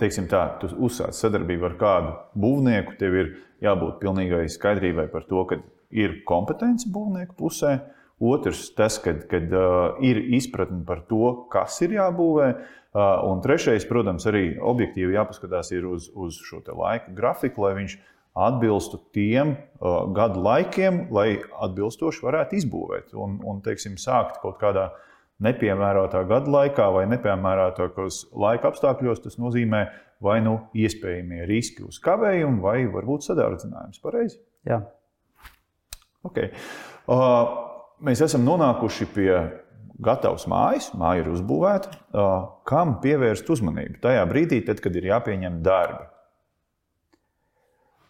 teiksim 0.00 0.28
tā, 0.28 0.42
tu 0.60 0.68
uzsāc 0.88 1.16
sadarbību 1.16 1.70
ar 1.70 1.76
kādu 1.80 2.12
būvnieku, 2.36 2.96
tev 3.00 3.16
ir 3.16 3.30
jābūt 3.64 3.96
pilnīgai 4.02 4.44
skaidrībai 4.52 5.06
par 5.12 5.24
to, 5.28 5.44
ka 5.48 5.60
ir 5.90 6.20
kompetence 6.28 6.88
būvnieku 6.92 7.36
pusē. 7.38 7.76
Otrs, 8.16 8.70
tas, 8.72 8.96
kad, 9.04 9.26
kad 9.28 9.50
uh, 9.52 9.98
ir 10.00 10.16
izpratne 10.38 10.80
par 10.88 11.02
to, 11.08 11.48
kas 11.52 11.76
ir 11.84 11.98
jābūvē. 11.98 12.48
Uh, 12.96 13.00
un 13.28 13.42
trešais, 13.44 13.84
protams, 13.84 14.24
arī 14.30 14.54
objektīvi 14.56 15.18
jāpaskatās 15.18 15.74
uz, 15.84 16.08
uz 16.16 16.38
šo 16.40 16.62
laika 16.72 17.12
grafiku, 17.12 17.66
lai 17.66 17.74
viņš 17.82 17.98
atbilstu 18.36 19.02
tiem 19.12 19.52
uh, 19.52 20.06
gadu 20.16 20.40
laikiem, 20.44 21.06
lai 21.12 21.42
atbilstoši 21.66 22.24
varētu 22.24 22.56
izbūvēt 22.56 23.12
un, 23.16 23.36
un 23.44 23.60
teiksim, 23.64 24.00
sākt 24.00 24.40
kaut 24.40 24.56
kādā 24.62 24.90
nepiemērotā 25.44 26.24
gada 26.28 26.52
laikā 26.52 26.88
vai 26.94 27.04
nepiemērotākos 27.12 28.26
laika 28.32 28.72
apstākļos. 28.72 29.24
Tas 29.26 29.36
nozīmē 29.40 29.84
vai 30.24 30.40
nu 30.44 30.58
iespējamie 30.76 31.44
riski 31.48 31.84
uz 31.84 32.00
kavējumu, 32.04 32.62
vai 32.64 32.78
varbūt 32.92 33.28
sadārdzinājums. 33.28 34.00
Pareizi? 34.04 34.40
Jā. 34.68 34.80
Okay. 36.26 36.50
Uh, 37.06 37.54
mēs 38.06 38.24
esam 38.26 38.44
nonākuši 38.46 39.08
pie 39.14 39.30
gatavas 40.02 40.44
mājas, 40.50 40.90
māja 40.98 41.24
ir 41.24 41.32
uzbūvēta. 41.32 41.94
Uh, 42.10 42.34
kam 42.68 42.98
pievērst 43.04 43.48
uzmanību 43.52 44.02
tajā 44.04 44.26
brīdī, 44.28 44.60
tad, 44.66 44.82
kad 44.84 44.96
ir 44.98 45.10
jāpieņem 45.12 45.62
darbi? 45.64 46.04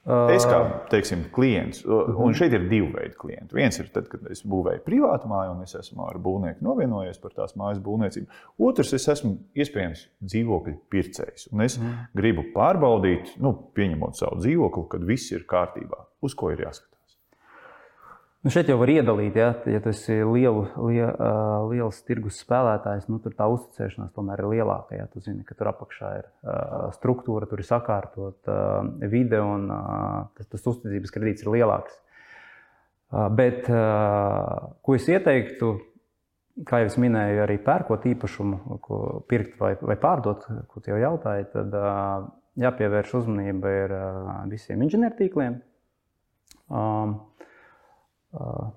Es 0.07 0.45
kā 0.47 0.61
teiksim, 0.87 1.25
klients, 1.35 1.81
un 1.83 2.35
šeit 2.39 2.53
ir 2.55 2.69
divi 2.71 2.93
veidi 2.95 3.17
klientu. 3.19 3.57
Viens 3.59 3.75
ir 3.83 3.89
tad, 3.91 4.07
kad 4.07 4.23
es 4.31 4.45
būvēju 4.47 4.85
privātu 4.87 5.27
māju, 5.27 5.57
un 5.57 5.65
es 5.65 5.75
esmu 5.75 6.05
ar 6.07 6.21
būvnieku 6.23 6.63
novienojies 6.63 7.19
par 7.19 7.35
tās 7.35 7.57
mājas 7.59 7.81
būvniecību. 7.83 8.39
Otrs, 8.69 8.95
es 8.95 9.09
esmu 9.17 9.33
iespējams 9.59 10.05
dzīvokļu 10.23 10.77
pircējs. 10.95 11.49
Un 11.51 11.67
es 11.67 11.81
mm. 11.81 11.97
gribu 12.23 12.47
pārbaudīt, 12.55 13.35
nu, 13.43 13.51
pieņemot 13.75 14.21
savu 14.21 14.39
dzīvokli, 14.45 14.87
kad 14.95 15.09
viss 15.11 15.35
ir 15.35 15.43
kārtībā. 15.51 16.07
Uz 16.23 16.39
ko 16.39 16.55
ir 16.55 16.63
jāskatās? 16.69 16.96
Nu 18.47 18.51
šeit 18.55 18.69
jau 18.71 18.77
var 18.79 18.87
iedalīt, 18.93 19.35
ja, 19.35 19.49
ja 19.67 19.81
tas 19.83 20.05
ir 20.07 20.21
lielu, 20.31 20.61
liel, 20.87 21.09
uh, 21.11 21.65
liels 21.67 21.97
tirgus 22.07 22.37
spēlētājs, 22.45 23.09
nu, 23.11 23.17
tur 23.19 23.33
tā 23.35 23.49
uzticēšanās 23.51 24.13
tomēr 24.15 24.39
ir 24.45 24.47
lielāka. 24.53 24.95
Ja. 24.95 25.09
Tu 25.11 25.19
zini, 25.25 25.43
ka 25.43 25.57
tur 25.59 25.73
apakšā 25.73 26.11
ir 26.21 26.29
uh, 26.29 26.85
struktūra, 26.95 27.49
tur 27.51 27.65
ir 27.65 27.67
sakārtot 27.67 28.47
uh, 28.47 28.87
vide 29.11 29.43
un 29.43 29.67
uh, 29.67 30.31
tas, 30.39 30.47
tas 30.53 30.71
uzticības 30.71 31.17
kredīts 31.17 31.43
ir 31.43 31.51
lielāks. 31.57 31.99
Uh, 33.11 33.27
bet 33.35 33.67
uh, 33.67 34.71
ko 34.79 34.95
es 34.95 35.11
ieteiktu, 35.11 35.75
kā 36.71 36.85
jau 36.85 36.97
minēju, 37.03 37.43
arī 37.49 37.59
pērkot 37.67 38.07
īpašumu, 38.15 38.81
ko 38.87 39.05
pirkt 39.27 39.59
vai, 39.59 39.75
vai 39.83 39.99
pārdot, 39.99 40.47
ko 40.71 40.87
jau 40.87 41.03
jautāji, 41.03 41.51
tad 41.51 41.75
uh, 41.75 42.31
jāpievērš 42.63 43.19
uzmanība 43.25 43.79
ir 43.83 44.01
uh, 44.05 44.37
visiem 44.55 44.87
inženiertīkliem. 44.87 45.65
Um, 46.71 47.25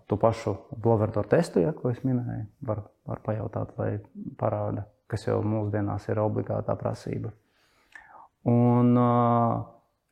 to 0.07 0.17
pašu 0.19 0.55
Bloverdoru 0.77 1.27
testu, 1.27 1.59
ja, 1.63 1.73
ko 1.75 1.91
es 1.91 1.99
minēju, 2.05 2.45
var, 2.65 2.83
var 3.09 3.21
pajautāt, 3.25 3.73
vai 3.79 3.91
parāda, 4.39 4.85
kas 5.11 5.25
jau 5.27 5.39
mūsdienās 5.43 6.07
ir 6.09 6.21
obligātā 6.23 6.75
prasība. 6.79 7.33
Un 8.47 8.93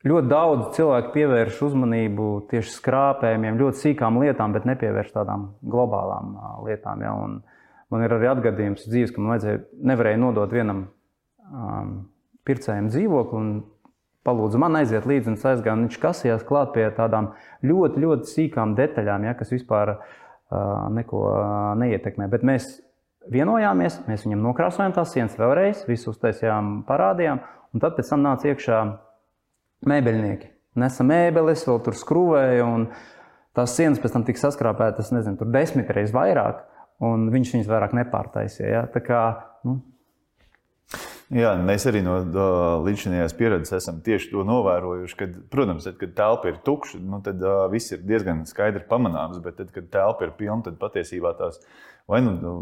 ļoti 0.08 0.30
daudz 0.30 0.66
cilvēku 0.76 1.14
pievērš 1.14 1.62
uzmanību 1.70 2.26
tieši 2.50 2.74
skrāpējumiem, 2.74 3.60
ļoti 3.62 3.82
sīkām 3.86 4.20
lietām, 4.22 4.52
bet 4.56 4.68
nepievērš 4.68 5.14
tādām 5.16 5.48
globālām 5.64 6.36
lietām. 6.66 7.06
Ja. 7.06 7.14
Un 7.16 7.40
man 7.94 8.04
ir 8.04 8.18
arī 8.18 8.28
atgadījums 8.34 8.84
dzīves, 8.88 9.14
ka 9.14 9.24
man 9.24 9.36
vajadzēja, 9.36 9.64
nevarēja 9.92 10.20
nodot 10.20 10.52
vienam 10.52 10.84
um, 11.48 11.96
pircējam 12.48 12.92
dzīvokli, 12.92 13.42
palūdzu 14.28 14.60
man 14.60 14.76
aiziet 14.78 15.08
līdzi 15.08 15.32
un 15.32 15.38
aizgāja. 15.40 15.78
Viņš 15.80 16.00
kasījās 16.02 16.44
klāt 16.48 16.74
pie 16.76 16.86
tādām 16.96 17.32
ļoti, 17.64 18.04
ļoti 18.04 18.34
sīkām 18.34 18.76
detaļām, 18.78 19.24
ja, 19.26 19.34
kas 19.38 19.54
vispār 19.54 19.96
uh, 19.96 20.04
neko 20.94 21.24
uh, 21.32 21.40
neietekmē. 21.80 22.28
Bet 22.30 22.44
mēs 22.46 22.68
vienojāmies, 23.32 24.02
mēs 24.08 24.24
viņam 24.26 24.44
nokrāsojām 24.46 24.94
tās 24.96 25.12
sienas 25.16 25.36
vēlreiz, 25.40 25.84
visu 25.88 26.12
uztaisījām, 26.12 26.82
parādījām, 26.88 27.42
un 27.74 27.84
tad 27.84 27.96
pēc 27.98 28.12
tam 28.12 28.24
nāca 28.24 28.52
iekšā 28.52 28.80
mēbeļnieki. 29.88 30.52
Nesa 30.78 31.04
mēbeles, 31.06 31.64
vēl 31.66 31.80
tur 31.84 31.96
skrūvēja, 31.98 32.64
un 32.66 32.88
tās 33.56 33.74
sienas 33.76 34.00
pēc 34.02 34.14
tam 34.14 34.24
tika 34.26 34.44
saskrāpētas, 34.44 35.12
nezinu, 35.14 35.40
tur 35.40 35.50
desmit 35.54 35.90
reizes 35.94 36.14
vairāk, 36.14 36.62
un 37.04 37.28
viņš 37.34 37.54
viņas 37.56 37.70
vairāk 37.70 37.94
nepārtaisīja. 37.98 38.70
Ja? 38.72 38.82
Tā 38.92 39.02
kā, 39.04 39.22
nu, 39.66 39.80
Jā, 41.28 41.50
mēs 41.60 41.84
arī 41.90 42.00
no 42.00 42.14
līdzinājās 42.86 43.34
pieredzes 43.36 43.74
esam 43.82 43.98
tieši 44.04 44.30
to 44.32 44.44
novērojuši. 44.48 45.16
Kad, 45.18 45.34
protams, 45.52 45.84
tad, 45.84 45.98
kad 46.00 46.14
telpa 46.16 46.48
ir 46.48 46.62
tukša, 46.64 47.00
nu, 47.04 47.20
tad 47.24 47.42
uh, 47.44 47.66
viss 47.72 47.92
ir 47.92 48.00
diezgan 48.08 48.46
skaidri 48.48 48.86
pamanāms. 48.88 49.42
Bet, 49.44 49.58
tad, 49.60 49.74
kad 49.74 49.90
telpa 49.92 50.24
ir 50.24 50.32
pilna, 50.38 50.62
tad 50.64 50.78
patiesībā 50.80 51.34
tās 51.36 51.60
vai 52.08 52.22
nu, 52.24 52.32
nu 52.40 52.54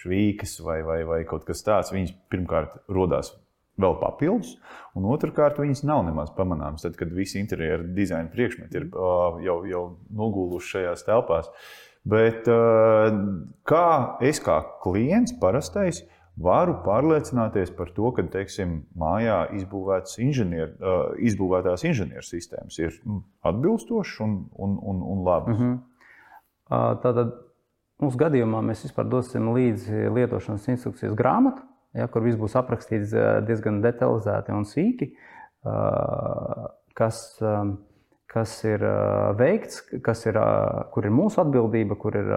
švīkas 0.00 0.56
vai, 0.64 0.80
vai, 0.86 1.02
vai 1.04 1.20
kaut 1.28 1.44
kas 1.48 1.60
tāds, 1.66 1.92
viņas 1.92 2.14
pirmkārt 2.32 2.80
radās 2.88 3.34
vēl 3.78 3.98
papildus, 4.00 4.56
un 4.98 5.06
otrkārt, 5.12 5.60
viņas 5.60 5.84
nav 5.86 6.02
nemaz 6.08 6.32
pamanāmas. 6.34 6.86
Tad, 6.86 6.96
kad 6.98 7.12
visi 7.14 7.38
interjera 7.42 7.84
dizaina 7.84 8.32
priekšmeti 8.32 8.80
ir 8.80 8.88
jau, 9.44 9.58
jau 9.68 9.84
noguluši 10.16 10.72
šajās 10.78 11.04
telpās. 11.06 11.52
Bet 12.08 12.48
kā 13.68 13.88
es 14.24 14.40
kā 14.40 14.62
klients 14.82 15.36
parastais, 15.38 16.06
varu 16.38 16.76
pārliecināties 16.84 17.72
par 17.74 17.90
to, 17.96 18.10
ka 18.14 18.24
teiksim, 18.32 18.82
mājā 18.98 19.40
inženier, 20.22 20.74
izbūvētās 21.18 21.84
inženiersistēmas 21.88 22.78
ir 22.78 22.98
nu, 23.06 23.22
atbilstošas 23.46 24.20
un, 24.24 24.36
un, 24.54 24.76
un, 24.78 25.02
un 25.02 25.24
labas. 25.26 25.58
Mm 25.58 25.64
-hmm. 25.64 27.00
Tātad 27.02 27.32
mūsu 28.02 28.20
gadījumā 28.20 28.62
mēs 28.62 28.84
vispār 28.86 29.08
dosim 29.08 29.50
līdzi 29.54 30.12
lietošanas 30.14 30.68
instrukcijas 30.68 31.16
grāmatu, 31.18 31.62
ja, 31.94 32.06
kur 32.06 32.22
viss 32.22 32.38
būs 32.38 32.56
aprakstīts 32.58 33.14
diezgan 33.46 33.82
detalizēti 33.82 34.52
un 34.52 34.64
sīki, 34.64 35.12
kas, 36.94 37.42
kas 38.26 38.64
ir 38.64 38.84
veikts, 39.38 39.82
kas 40.02 40.26
ir, 40.26 40.38
kur 40.92 41.04
ir 41.04 41.10
mūsu 41.10 41.40
atbildība, 41.40 41.96
kur 41.96 42.16
ir 42.16 42.30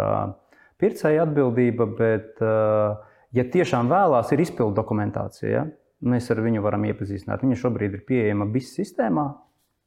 pircēja 0.78 1.24
atbildība. 1.28 1.86
Bet, 1.86 2.42
uh, 2.42 3.11
Ja 3.36 3.46
tiešām 3.48 3.92
vēlās, 3.92 4.32
ir 4.34 4.44
izpildu 4.44 4.76
dokumentācija. 4.76 5.52
Ja? 5.52 5.64
Mēs 6.02 6.28
ar 6.34 6.42
viņu 6.44 6.64
varam 6.66 6.84
iepazīstināt. 6.90 7.46
Viņa 7.46 7.60
šobrīd 7.62 7.96
ir 7.96 8.06
pieejama 8.08 8.48
BIS 8.52 8.74
sistēmā. 8.80 9.28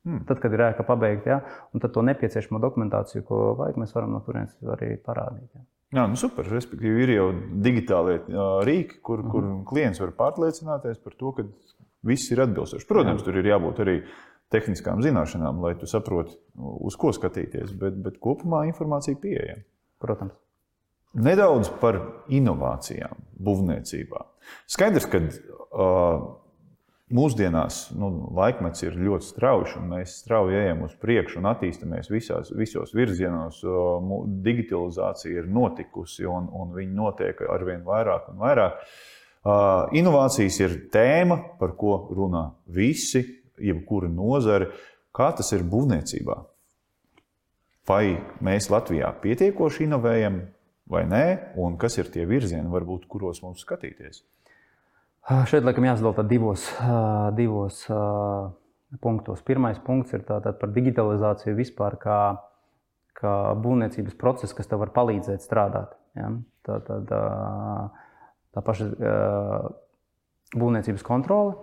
Hmm. 0.05 0.25
Tad, 0.29 0.41
kad 0.43 0.53
ir 0.53 0.63
ēka 0.67 0.85
pabeigta, 0.85 1.31
ja? 1.31 1.61
un 1.73 1.81
tad 1.81 1.95
to 1.95 2.03
nepieciešamo 2.05 2.61
dokumentāciju, 2.61 3.25
ko 3.25 3.45
vajag, 3.59 3.79
mēs 3.81 3.95
varam 3.97 4.13
no 4.13 4.21
turienes 4.25 4.53
arī 4.77 4.95
parādīt. 5.01 5.49
Ja? 5.57 5.65
Jā, 5.95 6.05
nu 6.11 6.19
super. 6.19 6.47
Respektīvi, 6.51 7.07
ir 7.07 7.13
jau 7.15 7.27
digitālie 7.65 8.19
rīki, 8.67 9.01
kur, 9.03 9.23
mm 9.23 9.31
-hmm. 9.31 9.33
kur 9.33 9.73
klients 9.73 10.01
var 10.01 10.13
pārliecināties 10.19 11.01
par 11.05 11.15
to, 11.19 11.33
ka 11.33 11.45
viss 12.03 12.31
ir 12.31 12.41
atbilstoši. 12.45 12.87
Protams, 12.89 13.23
Jā. 13.23 13.25
tur 13.25 13.39
ir 13.41 13.51
jābūt 13.53 13.81
arī 13.85 13.97
tehniskām 14.53 15.03
zināšanām, 15.03 15.61
lai 15.63 15.75
tu 15.79 15.87
saproti, 15.87 16.37
uz 16.59 16.97
ko 16.97 17.13
skatīties, 17.13 17.73
bet, 17.79 17.95
bet 17.95 18.19
kopumā 18.21 18.67
informācija 18.67 19.17
pieejama. 19.21 19.63
Protams. 20.01 20.44
Nedaudz 21.15 21.71
par 21.79 22.01
inovācijām 22.33 23.21
būvniecībā. 23.45 24.25
Skaidrs, 24.71 25.07
ka 25.11 25.21
uh, 25.23 26.25
mūsdienās 27.15 27.93
nu, 27.95 28.09
laikmets 28.35 28.83
ir 28.83 28.97
ļoti 28.99 29.29
strauji, 29.29 29.77
un 29.79 29.93
mēs 29.93 30.17
strauji 30.25 30.59
ejam 30.59 30.83
uz 30.89 30.97
priekšu 31.01 31.39
un 31.39 31.51
attīstāmies 31.53 32.11
visās, 32.11 32.51
visos 32.57 32.95
virzienos. 32.97 33.61
Uh, 33.63 34.25
digitalizācija 34.45 35.45
ir 35.45 35.51
notikusi, 35.51 36.27
un, 36.27 36.49
un 36.51 36.75
viņi 36.75 36.99
notiek 36.99 37.45
ar 37.47 37.67
vien 37.69 37.85
vairāk 37.87 38.33
un 38.33 38.43
vairāk. 38.43 38.83
Uh, 39.45 39.93
inovācijas 39.95 40.59
ir 40.65 40.77
tēma, 40.93 41.37
par 41.61 41.77
ko 41.79 41.99
runā 42.17 42.49
visi, 42.75 43.23
jebkura 43.61 44.09
nozare. 44.11 44.73
Kā 45.15 45.31
tas 45.37 45.53
ir 45.55 45.63
būvniecībā? 45.71 46.41
Vai 47.87 48.17
mēs 48.43 48.71
Latvijā 48.73 49.11
pietiekoši 49.21 49.85
inovējam, 49.85 50.41
vai 50.91 51.05
nē, 51.09 51.25
un 51.61 51.79
kas 51.81 51.99
ir 51.99 52.11
tie 52.13 52.27
virzieni, 52.29 52.69
varbūt, 52.73 53.09
kuros 53.11 53.43
mums 53.45 53.65
skatīties? 53.65 54.23
Šeit 55.49 55.65
laikam 55.65 55.87
jāsadala 55.87 56.25
divos, 56.29 56.67
divos 57.37 57.85
punktos. 59.01 59.41
Pirmais 59.47 59.79
punkts 59.81 60.13
ir 60.13 60.25
tātad 60.29 60.59
par 60.61 60.73
digitalizāciju 60.75 61.57
vispār 61.57 61.97
kā, 62.03 62.19
kā 63.17 63.35
būvniecības 63.65 64.19
procesu, 64.21 64.57
kas 64.59 64.69
tev 64.69 64.83
var 64.85 64.93
palīdzēt 64.97 65.45
strādāt. 65.45 65.95
Ja? 66.19 66.29
Tā, 66.69 66.77
tā, 66.85 66.99
tā, 67.09 67.23
tā 68.53 68.65
paša 68.65 68.91
būvniecības 70.55 71.07
kontrole, 71.07 71.57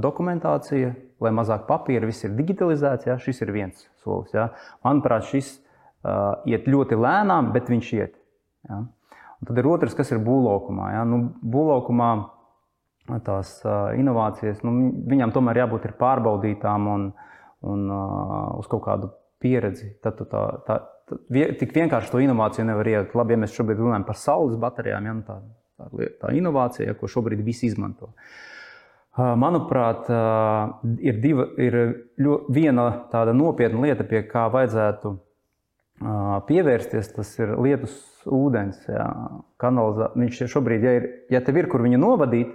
dokumentācija, 0.00 0.94
lai 1.20 1.34
mazāk 1.36 1.68
papīra, 1.68 2.08
viss 2.08 2.24
ir 2.24 2.32
digitalizēts. 2.38 3.10
Ja? 3.12 3.18
Šis 3.20 3.44
ir 3.44 3.52
viens 3.54 3.84
solis. 4.00 4.32
Ja? 4.32 4.50
Manuprāt, 4.86 5.28
šis 5.28 5.58
uh, 5.58 6.40
iet 6.48 6.64
ļoti 6.64 6.96
lēnām, 6.96 7.52
bet 7.52 7.68
viņš 7.72 7.92
iet. 8.00 8.16
Ja? 8.68 8.82
Un 9.40 9.48
tad 9.48 9.58
ir 9.58 9.68
otrs, 9.70 9.96
kas 9.96 10.12
ir 10.12 10.20
būvlaukumā. 10.24 10.90
Ja? 10.96 11.06
Nu, 11.08 11.22
būvlaukumā 11.40 12.10
tās 13.26 13.56
inovācijas, 13.98 14.60
nu, 14.66 14.92
viņām 15.10 15.32
tomēr 15.34 15.64
jābūt 15.64 15.88
pārbaudītām 15.98 16.86
un, 16.92 17.06
un 17.66 17.88
uz 18.60 18.68
kaut 18.70 18.84
kādu 18.84 19.10
pieredzi. 19.42 19.94
Tad 20.04 20.20
tā, 20.20 20.42
tā, 20.66 20.76
tā, 21.08 21.48
tik 21.58 21.74
vienkārši 21.74 22.12
to 22.12 22.20
inovāciju 22.22 22.68
nevar 22.68 22.90
iet. 22.92 23.16
Labi, 23.18 23.34
ja 23.34 23.40
mēs 23.42 23.56
šobrīd 23.56 23.80
runājam 23.80 24.06
par 24.06 24.20
saules 24.20 24.60
baterijām, 24.60 25.08
ja, 25.08 25.16
nu 25.16 25.26
tā, 25.26 25.40
tā, 25.80 26.10
tā 26.22 26.32
inovācija, 26.36 26.92
ja, 26.92 26.98
ko 26.98 27.10
šobrīd 27.10 27.42
visi 27.46 27.66
izmanto. 27.70 28.12
Manuprāt, 29.18 30.06
ir, 31.02 31.16
diva, 31.20 31.48
ir 31.58 31.76
viena 32.54 32.84
tāda 33.10 33.34
nopietna 33.34 33.82
lieta, 33.82 34.06
pie 34.06 34.22
kā 34.28 34.46
vajadzētu 34.52 35.16
pievērsties. 36.00 37.12
Tas 37.16 37.34
ir 37.40 37.54
lietus 37.60 37.94
ūdens, 38.26 38.80
jā, 38.88 39.06
kanalizā. 39.60 40.10
Viņš 40.16 40.42
šobrīd, 40.52 40.84
ja, 40.84 40.96
ir, 41.00 41.08
ja 41.32 41.44
tev 41.44 41.60
ir 41.60 41.70
kur 41.72 41.84
viņu 41.84 42.00
novadīt, 42.00 42.52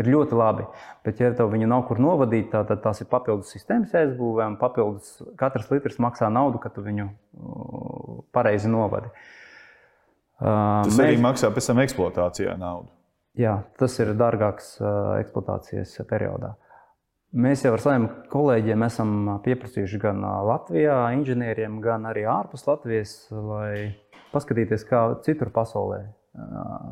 ir 0.00 0.10
ļoti 0.10 0.38
labi. 0.38 0.66
Bet, 1.06 1.20
ja 1.22 1.32
tev 1.36 1.50
viņu 1.52 1.68
nav 1.70 1.84
kur 1.88 2.00
novadīt, 2.02 2.50
tā, 2.52 2.62
tad 2.68 2.82
tās 2.84 3.02
ir 3.02 3.10
papildus 3.10 3.52
sistēmas 3.54 3.92
jāizbūvē, 3.96 4.46
un 4.52 4.56
papildus 4.60 5.18
katrs 5.40 5.68
litrs 5.72 6.00
maksā 6.02 6.30
naudu, 6.32 6.60
kad 6.62 6.74
tu 6.76 6.84
viņu 6.86 7.10
pareizi 8.34 8.70
novadi. 8.70 9.12
Tas 10.40 10.96
Mēs... 10.96 11.04
arī 11.04 11.20
maksā 11.20 11.50
pēc 11.52 11.68
tam 11.68 11.82
eksploatācijā 11.82 12.56
naudu. 12.60 12.88
Jā, 13.38 13.60
tas 13.78 13.94
ir 14.02 14.14
dārgāks 14.18 14.74
eksploatācijas 15.20 15.92
periodā. 16.08 16.54
Mēs 17.30 17.60
jau 17.62 17.70
ar 17.76 17.82
saviem 17.82 18.08
kolēģiem 18.32 18.82
esam 18.82 19.10
pieprasījuši 19.44 19.98
gan 20.02 20.24
Latvijā, 20.48 20.96
inženieriem, 21.14 21.76
gan 21.84 22.08
arī 22.10 22.24
ārpus 22.26 22.66
Latvijas, 22.66 23.12
lai 23.30 23.92
paskatīties, 24.32 24.82
kā 24.88 25.04
citur 25.22 25.52
pasaulē, 25.54 26.00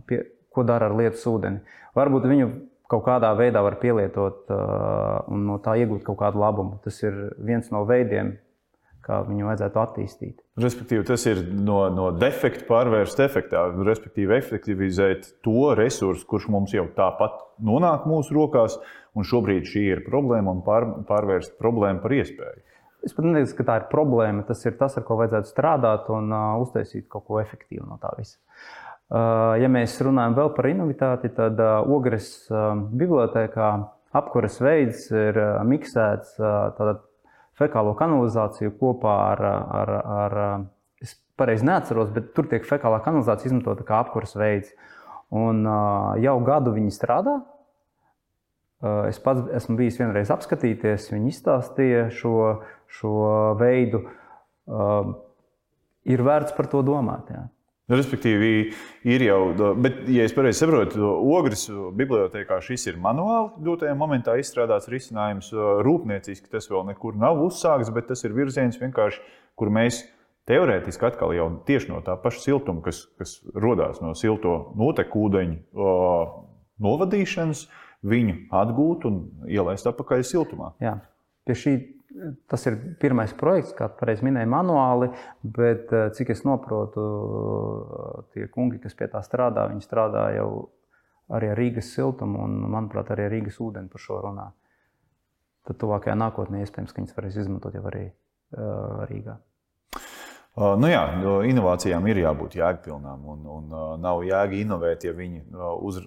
pie, 0.07 0.21
ko 0.55 0.63
dara 0.67 0.87
ar 0.87 0.95
lietus 0.95 1.27
ūdeni. 1.27 1.59
Varbūt 1.99 2.29
viņu 2.31 2.51
kaut 2.89 3.03
kādā 3.09 3.33
veidā 3.35 3.65
var 3.67 3.81
pielietot 3.83 4.47
un 4.55 5.43
no 5.51 5.59
tā 5.65 5.75
iegūt 5.83 6.07
kaut 6.07 6.21
kādu 6.23 6.39
labumu. 6.45 6.79
Tas 6.87 7.03
ir 7.03 7.19
viens 7.43 7.67
no 7.75 7.83
veidiem, 7.89 8.37
kā 9.09 9.23
viņu 9.25 9.49
vajadzētu 9.49 9.81
attīstīt. 9.83 10.37
Respektīvi, 10.61 11.07
tas 11.09 11.25
ir 11.31 11.43
no, 11.49 11.81
no 11.95 12.11
defekta 12.13 12.67
pārvērst 12.69 13.21
efektā, 13.25 13.65
respektīvi, 13.89 14.37
efektivizēt 14.37 15.31
to 15.45 15.73
resursu, 15.79 16.27
kurš 16.29 16.49
mums 16.53 16.77
jau 16.77 16.87
tāpat 16.97 17.41
nonāk 17.65 18.07
mūsu 18.09 18.37
rokās, 18.37 18.79
un 19.17 19.27
šobrīd 19.27 19.69
šī 19.69 19.85
ir 19.95 20.05
problēma, 20.07 20.53
un 20.53 20.65
pār, 20.67 20.87
pārvērst 21.09 21.57
problēmu 21.61 22.05
par 22.05 22.15
iespēju. 22.21 22.65
Es 23.07 23.15
pat 23.15 23.29
neteicu, 23.29 23.61
ka 23.61 23.67
tā 23.69 23.77
ir 23.79 23.87
problēma. 23.93 24.43
Tas 24.49 24.65
ir 24.67 24.75
tas, 24.79 24.97
ar 24.99 25.07
ko 25.07 25.21
vajadzētu 25.21 25.53
strādāt 25.53 26.09
un 26.13 26.33
uh, 26.35 26.59
uztaisīt 26.65 27.07
kaut 27.11 27.29
ko 27.29 27.39
efektīvu 27.41 27.87
no 27.87 27.99
tā 28.03 28.11
visa. 28.19 28.37
Uh, 29.09 29.55
ja 29.63 29.71
mēs 29.73 29.95
runājam 30.05 30.35
vēl 30.37 30.51
par 30.57 30.69
inovitāti, 30.69 31.31
tad 31.37 31.61
uh, 31.63 31.79
Ogres 31.95 32.29
uh, 32.51 32.75
bibliotekā 32.77 33.71
apkuras 34.19 34.59
veids 34.61 35.07
ir 35.15 35.39
uh, 35.39 35.63
miksēts 35.69 36.35
uh, 36.43 36.51
fekālo 37.59 37.95
kanalizāciju 37.99 38.73
kopā 38.81 39.15
ar, 39.33 39.45
ar, 39.83 39.95
ar 40.23 40.39
es 41.03 41.17
pareizi 41.39 41.67
neatceros, 41.69 42.11
bet 42.15 42.33
tur 42.37 42.49
tiek 42.51 42.67
fekālā 42.67 43.03
kanalizācija 43.05 43.53
izmantota 43.53 43.87
kā 43.87 44.03
apkuras 44.05 44.37
veids. 44.39 44.73
Un 45.35 45.67
jau 46.23 46.39
gadu 46.47 46.73
viņi 46.73 46.95
strādā, 46.95 47.37
Es 48.79 49.19
pats 49.19 49.49
esmu 49.59 49.75
bijis 49.81 49.97
vienreiz 49.99 50.31
apskatīties, 50.31 51.09
viņi 51.11 51.33
izstāstīja 51.33 52.05
šo, 52.15 52.35
šo 52.95 53.15
veidu. 53.59 54.05
Ir 56.09 56.23
vērts 56.23 56.55
par 56.55 56.69
to 56.71 56.85
domāt. 56.87 57.33
Jā. 57.35 57.49
Nu, 57.89 57.97
respektīvi, 57.97 58.49
ir 59.09 59.23
jau, 59.25 59.39
bet, 59.81 60.03
ja 60.13 60.27
es 60.29 60.35
pareizi 60.37 60.61
saprotu, 60.61 61.01
Ogres 61.33 61.63
bibliotekā 61.97 62.59
šis 62.61 62.85
ir 62.91 62.99
manuāli 63.01 63.65
dotajā 63.65 63.95
momentā 63.97 64.35
izstrādāts 64.37 64.91
risinājums. 64.93 65.49
Rūpnieciski 65.87 66.53
tas 66.53 66.69
vēl 66.69 66.85
nekur 66.91 67.17
nav 67.17 67.41
uzsākts, 67.47 67.89
bet 67.97 68.11
tas 68.11 68.27
ir 68.29 68.37
virziens 68.37 68.77
vienkārši, 68.77 69.23
kur 69.57 69.73
mēs 69.73 70.03
teorētiski 70.49 71.09
atkal 71.09 71.33
jau 71.37 71.49
tieši 71.69 71.89
no 71.95 72.03
tā 72.05 72.19
paša 72.21 72.45
siltuma, 72.45 72.85
kas, 72.85 73.07
kas 73.17 73.39
radās 73.57 74.03
no 74.05 74.13
silto 74.17 74.59
notekūdeņu 74.77 75.81
novadīšanas, 76.85 77.67
viņu 78.05 78.37
atgūt 78.55 79.09
un 79.09 79.23
ielaist 79.49 79.89
atpakaļ 79.89 80.29
siltumā. 80.29 80.75
Jā. 80.85 80.99
Pie 81.49 81.57
šī 81.57 81.73
tas 82.49 82.65
ir 82.69 82.77
pirmais 83.01 83.33
projekts, 83.37 83.75
kā 83.77 83.89
pareizi 83.99 84.25
minēja, 84.27 84.49
manuāli, 84.51 85.11
bet 85.43 85.93
eh, 85.93 86.09
cik 86.17 86.33
es 86.35 86.43
saprotu, 86.45 87.05
tie 88.35 88.49
kungi, 88.53 88.81
kas 88.83 88.97
pie 88.99 89.11
tā 89.13 89.23
strādā, 89.25 89.69
viņi 89.73 89.85
strādā 89.85 90.29
jau 90.39 90.51
arī 91.37 91.53
ar 91.53 91.61
Rīgas 91.61 91.93
siltumu 91.93 92.41
un, 92.47 92.57
manuprāt, 92.73 93.13
arī 93.13 93.29
ar 93.29 93.35
Rīgas 93.37 93.61
ūdeni 93.61 93.93
par 93.93 94.05
šo 94.05 94.23
runā. 94.25 94.49
Tad 95.69 95.77
tuvākajā 95.83 96.17
nākotnē 96.17 96.63
iespējams, 96.65 96.95
ka 96.95 97.03
viņas 97.03 97.19
varēs 97.19 97.43
izmantot 97.43 97.75
jau 97.77 97.85
arī 97.91 98.07
uh, 98.09 99.05
Rīgā. 99.11 99.37
Nu 100.59 100.89
jā, 100.91 101.03
inovācijām 101.47 102.07
ir 102.11 102.19
jābūt 102.25 102.57
jēgpilnām, 102.59 103.27
un, 103.31 103.45
un 103.53 103.75
nav 104.03 104.25
jēga 104.27 104.57
inovēt, 104.59 105.05
ja 105.07 105.13
viņi 105.15 105.45
uz, 105.87 106.01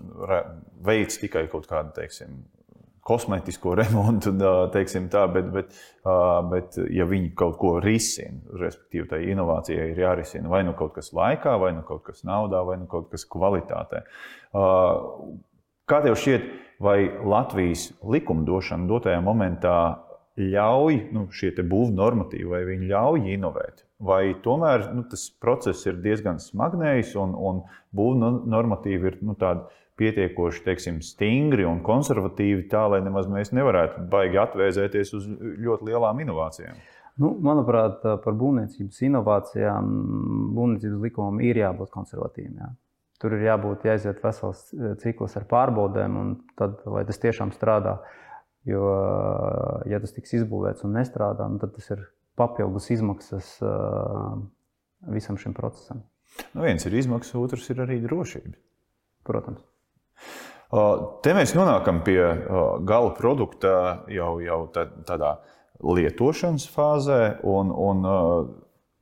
veic 0.84 1.16
tikai 1.22 1.46
kaut 1.54 1.70
kādu 1.70 1.94
teiksim, 1.96 2.42
kosmētisko 3.08 3.76
remontu, 3.82 4.34
teiksim 4.74 5.10
tā, 5.14 5.26
bet, 5.34 5.50
bet, 5.54 5.78
bet 6.52 6.80
ja 6.94 7.08
viņi 7.10 7.34
kaut 7.38 7.58
ko 7.62 7.76
risina, 7.84 8.42
respektīvi, 8.62 9.08
tai 9.12 9.24
inovācijai 9.34 9.92
ir 9.92 10.04
jārisina 10.06 10.52
vai 10.52 10.64
nu 10.68 10.76
kaut 10.78 10.96
kas 10.98 11.12
laikā, 11.18 11.58
vai 11.62 11.74
nu 11.78 11.86
kaut 11.88 12.06
kas 12.08 12.26
naudā, 12.28 12.64
vai 12.68 12.78
nu 12.82 12.90
kaut 12.92 13.10
kas 13.14 13.26
kvalitātē. 13.30 14.06
Kā 15.92 16.00
tev 16.06 16.16
šķiet, 16.20 16.48
vai 16.82 16.98
Latvijas 17.28 17.90
likumdošana 18.08 18.88
dotajā 18.90 19.22
momentā 19.26 19.76
ļauj 20.40 20.98
nu, 21.14 21.28
šie 21.36 21.52
būvnormatīvi, 21.68 22.50
vai 22.50 22.62
viņi 22.70 22.92
ļauj 22.92 23.32
inovēt? 23.36 23.86
Vai 24.02 24.34
tomēr 24.42 24.88
nu, 24.96 25.04
tas 25.10 25.28
process 25.44 25.86
ir 25.86 26.00
diezgan 26.02 26.40
smagnējs 26.42 27.14
un, 27.22 27.36
un 27.38 27.60
būvnormatīvi 27.98 29.12
ir 29.12 29.20
nu, 29.22 29.36
pietiekoši 30.02 30.66
teiksim, 30.66 31.00
stingri 31.06 31.68
un 31.70 31.84
konservatīvi, 31.86 32.66
tā 32.72 32.88
lai 32.90 33.04
nemaz 33.06 33.30
mēs 33.32 33.54
nevarētu 33.56 34.08
baigi 34.12 34.42
atvēzēties 34.42 35.14
uz 35.18 35.30
ļoti 35.38 35.92
lielām 35.92 36.24
inovācijām? 36.26 36.82
Nu, 37.22 37.34
manuprāt, 37.44 38.02
par 38.24 38.38
būvniecības 38.40 39.02
inovācijām, 39.06 39.90
būvniecības 40.56 41.04
likumam 41.04 41.42
ir 41.44 41.60
jābūt 41.60 41.92
konservatīviem. 41.94 42.56
Jā. 42.64 42.72
Tur 43.22 43.36
ir 43.38 43.44
jābūt 43.46 43.86
jāiziet 43.86 44.24
vesels 44.24 44.64
cikls 45.04 45.36
ar 45.38 45.46
pārbaudēm, 45.52 46.16
un 46.18 46.32
tad, 46.58 46.80
lai 46.90 47.04
tas 47.06 47.22
tiešām 47.22 47.52
strādā. 47.54 48.00
Jo, 48.66 48.86
ja 49.90 50.00
tas 50.02 50.14
tiks 50.16 50.34
izbūvēts 50.38 50.86
un 50.86 50.96
nestrādā, 50.98 51.48
nu, 51.50 51.58
tad 51.62 51.76
tas 51.76 51.92
ir 51.94 52.04
papildus 52.38 52.90
izmaksas 52.94 53.56
visam 55.12 55.38
šim 55.42 55.54
procesam. 55.58 56.04
Nu, 56.56 56.64
viens 56.64 56.86
ir 56.88 56.96
izmaksas, 56.96 57.36
otrs 57.42 57.70
ir 57.74 57.84
arī 57.84 58.00
drošība. 58.02 58.56
Protams. 59.28 59.66
Te 60.72 61.34
mēs 61.36 61.52
nonākam 61.58 62.00
pie 62.06 62.20
gala 62.88 63.12
produkta 63.18 63.74
jau, 64.08 64.38
jau 64.40 64.60
tādā 64.72 65.34
lietošanas 65.84 66.70
fāzē 66.72 67.22
un, 67.44 67.74
un 67.76 68.06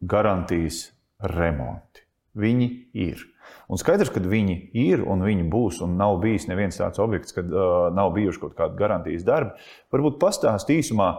garantijas 0.01 0.87
remonti. 1.19 2.05
Viņi 2.39 2.69
ir. 2.97 3.21
Un 3.69 3.77
skaidrs, 3.77 4.11
ka 4.13 4.21
viņi 4.21 4.55
ir 4.81 5.03
un 5.05 5.23
viņi 5.25 5.45
būs, 5.49 5.81
un 5.85 5.97
nav 5.99 6.19
bijis 6.23 6.47
neviens 6.49 6.77
tāds 6.79 7.01
objekts, 7.01 7.35
kad 7.35 7.49
uh, 7.53 7.89
nav 7.93 8.13
bijuši 8.15 8.41
kaut 8.41 8.55
kādi 8.57 8.79
garantijas 8.79 9.25
darbi. 9.27 9.67
Varbūt 9.93 10.17
pastāst 10.21 10.71
īsumā, 10.73 11.09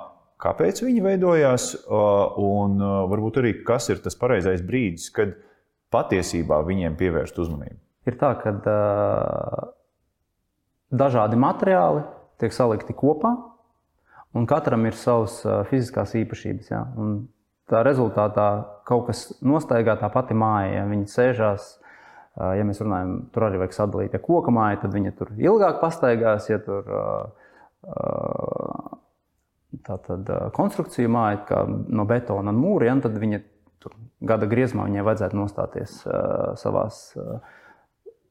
kāpēc 0.42 0.82
viņi 0.82 1.04
veidojās, 1.04 1.68
uh, 1.78 2.38
un 2.42 2.78
uh, 2.82 2.96
varbūt 3.10 3.42
arī 3.42 3.54
kas 3.66 3.90
ir 3.92 4.02
tas 4.02 4.18
pareizais 4.18 4.64
brīdis, 4.66 5.10
kad 5.14 5.36
patiesībā 5.94 6.62
viņiem 6.66 6.98
pievērst 6.98 7.38
uzmanību. 7.42 7.78
Ir 8.10 8.18
tā, 8.18 8.32
ka 8.42 8.54
uh, 8.58 9.70
dažādi 10.90 11.38
materiāli 11.40 12.05
tiek 12.40 12.55
salikti 12.55 12.96
kopā, 12.96 13.35
un 14.35 14.46
katram 14.50 14.87
ir 14.88 14.96
savas 14.98 15.40
fiziskās 15.70 16.14
īpašības. 16.18 16.70
Ja? 16.70 16.85
Un 16.98 17.29
tā 17.70 17.85
rezultātā 17.87 18.48
kaut 18.88 19.09
kas 19.11 19.29
nostaigā 19.42 19.96
tā 20.00 20.11
pati 20.12 20.35
māja, 20.35 20.81
ja 20.81 20.88
viņi 20.90 21.11
sēžās 21.11 21.76
Ja 22.38 22.64
mēs 22.64 22.79
runājam, 22.81 23.14
tur 23.35 23.48
arī 23.48 23.59
vajag 23.61 23.74
sadalīt, 23.74 24.14
ja 24.14 24.22
koka 24.22 24.53
māja, 24.55 24.79
tad 24.85 24.94
viņa 24.94 25.12
tur 25.18 25.33
ilgāk 25.35 25.81
pastaigās, 25.83 26.46
ja 26.48 26.61
tur 26.62 26.87
tātad 29.87 30.31
konstrukcija 30.57 31.11
māja, 31.11 31.40
kā 31.48 31.64
no 31.68 32.07
betona 32.09 32.55
un 32.55 32.61
mūra, 32.62 32.88
ja, 32.88 32.96
tad 33.03 33.18
viņa 33.20 33.42
tur 33.83 33.96
gada 34.31 34.46
griezumā 34.48 34.87
viņai 34.87 35.05
vajadzētu 35.09 35.40
nostāties 35.40 35.98
savās, 36.62 37.03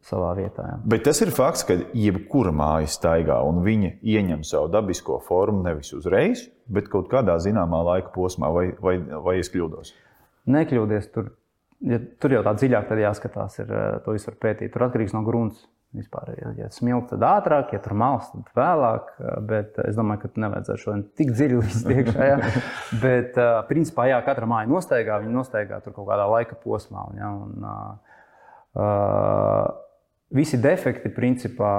savā 0.05 0.31
vietā. 0.37 0.65
Ja. 0.71 0.77
Bet 0.89 1.03
tas 1.07 1.19
ir 1.23 1.33
fakts, 1.35 1.65
ka 1.67 1.75
jebkura 1.97 2.53
māja 2.55 2.87
staigā 2.91 3.39
un 3.47 3.63
viņa 3.65 3.97
ieņem 3.99 4.45
savu 4.47 4.71
dabisko 4.73 5.19
formu 5.25 5.65
nevis 5.65 5.91
uzreiz, 5.97 6.47
bet 6.71 6.87
kaut 6.91 7.09
kādā 7.11 7.35
zināmā 7.43 7.81
laika 7.93 8.13
posmā, 8.15 8.51
vai, 8.55 8.69
vai, 8.79 8.95
vai 8.99 9.39
es 9.41 9.51
kļūdos? 9.51 9.93
Nekļūdies, 10.49 11.11
tur 11.13 11.33
ja 11.87 11.99
tur 12.21 12.35
jau 12.35 12.45
tā 12.45 12.53
dziļāk 12.57 12.93
jāskatās, 13.03 13.59
ir, 13.63 13.73
eh, 13.73 13.99
to 14.05 14.15
visu 14.15 14.31
var 14.31 14.39
pētīt. 14.45 14.73
Tur 14.73 14.87
atkarīgs 14.89 15.13
no 15.15 15.23
grunts. 15.23 15.67
Vispār, 15.89 16.35
ja, 16.37 16.51
ja 16.53 16.67
smilts, 16.69 17.09
tad 17.09 17.23
ātrāk, 17.25 17.71
ja 17.73 17.79
tur 17.81 17.95
malas, 17.97 18.27
tad 18.29 18.51
vēlāk. 18.53 19.07
Bet 19.49 19.79
es 19.87 19.95
domāju, 19.97 20.21
ka 20.21 20.29
nevajadzētu 20.43 20.81
šodien 20.83 21.01
tik 21.17 21.31
dziļi 21.33 21.61
iekšā. 21.95 22.27
Ja? 22.27 22.35
Bet, 23.03 23.39
principā, 23.65 24.05
jā, 24.05 24.19
katra 24.21 24.45
māja 24.45 24.69
nostaigā, 24.69 25.17
viņa 25.23 25.33
nostaigā 25.33 25.79
tur 25.81 25.95
kaut 25.95 26.05
kādā 26.11 26.27
laika 26.29 26.59
posmā. 26.61 27.07
Un, 27.09 27.17
ja? 27.17 27.31
un, 27.33 27.65
uh, 28.77 29.73
visi 30.35 30.59
defekti, 30.61 31.11
principā, 31.13 31.73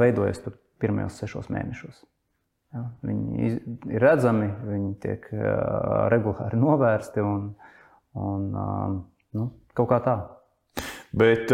veidojas 0.00 0.42
pirmajos 0.80 1.20
sešos 1.20 1.50
mēnešos. 1.52 2.02
Ja? 2.74 2.84
Viņi 3.06 3.50
ir 3.50 4.02
redzami, 4.02 4.48
viņi 4.66 4.92
tiek 5.02 5.26
regulāri 6.12 6.58
novērsti 6.60 7.24
un, 7.24 7.48
un 8.18 8.50
nu, 9.36 9.48
kaut 9.76 9.90
kā 9.92 10.00
tā. 10.04 10.16
Bet 11.10 11.50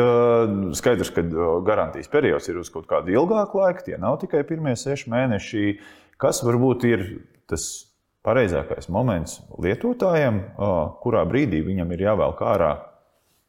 skaidrs, 0.77 1.11
ka 1.17 1.25
garantijas 1.65 2.11
periods 2.13 2.49
ir 2.53 2.61
uz 2.61 2.69
kaut 2.73 2.89
kādu 2.91 3.15
ilgāku 3.15 3.63
laiku. 3.63 3.87
Tie 3.87 3.97
nav 4.01 4.19
tikai 4.21 4.45
pirmie 4.49 4.77
seši 4.77 5.09
mēneši. 5.13 5.65
Kas 6.21 6.43
varbūt 6.45 6.85
ir 6.89 7.07
tas 7.49 7.65
pareizākais 8.27 8.91
moments 8.93 9.39
lietotājiem, 9.63 10.41
uh, 10.57 10.77
kurā 11.03 11.23
brīdī 11.29 11.63
viņam 11.65 11.93
ir 11.95 12.05
jāvelk 12.09 12.43
ārā 12.43 12.71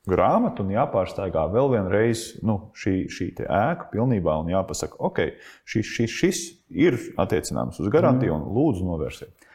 grāmatu 0.07 0.63
un 0.63 0.71
jāpārsteigā 0.73 1.47
vēl 1.53 1.71
vienreiz 1.75 2.29
nu, 2.45 2.59
šī, 2.77 2.95
šī 3.11 3.31
ēka 3.43 3.89
pilnībā 3.93 4.37
un 4.41 4.51
jāpasaka, 4.53 4.99
ok, 5.09 5.23
šis, 5.67 5.91
šis, 5.97 6.15
šis 6.21 6.41
ir 6.71 6.99
attiecināms 7.19 7.79
uz 7.83 7.91
garantiju 7.93 8.37
un 8.37 8.47
lūdzu 8.55 8.87
novērsiet. 8.87 9.47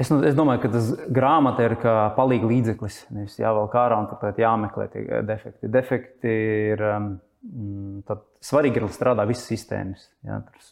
Es, 0.00 0.08
nu, 0.08 0.20
es 0.24 0.36
domāju, 0.38 0.62
ka 0.62 0.70
tas 0.72 0.90
grāmata 1.12 1.66
ir 1.66 1.74
kā 1.82 1.92
palīga 2.16 2.46
līdzeklis. 2.48 3.00
Nevis 3.12 3.40
jāvelk 3.40 3.74
ārā 3.76 3.98
un 4.00 4.06
tāpēc 4.08 4.38
jāmeklē 4.40 4.86
tie 4.92 5.02
defekti. 5.26 5.70
Defekti 5.74 6.34
ir 6.70 6.84
um, 6.86 7.08
mm, 7.42 8.20
svarīgi, 8.46 8.84
lai 8.84 8.92
strādā 8.94 9.26
visas 9.28 9.50
sistēmas. 9.50 10.06
Ja, 10.24 10.38
tur, 10.46 10.70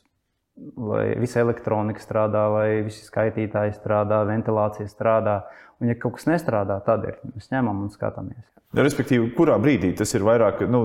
lai 0.91 1.05
visa 1.21 1.43
elektronika 1.43 2.03
strādā, 2.03 2.45
lai 2.55 2.69
visi 2.87 3.05
skaitītāji 3.07 3.77
strādā, 3.77 4.23
ventilācija 4.29 4.89
strādā. 4.91 5.41
Un, 5.79 5.93
ja 5.93 5.95
kaut 5.99 6.17
kas 6.17 6.27
nestrādā, 6.27 6.81
tad 6.87 7.05
ir, 7.07 7.21
mēs 7.35 7.53
ņemam 7.53 7.85
un 7.85 7.93
skatāmies. 7.95 8.43
Respektīvi, 8.77 9.31
kurā 9.37 9.57
brīdī 9.62 9.93
tas 9.97 10.11
ir 10.17 10.27
vairāk, 10.27 10.64
nu, 10.69 10.83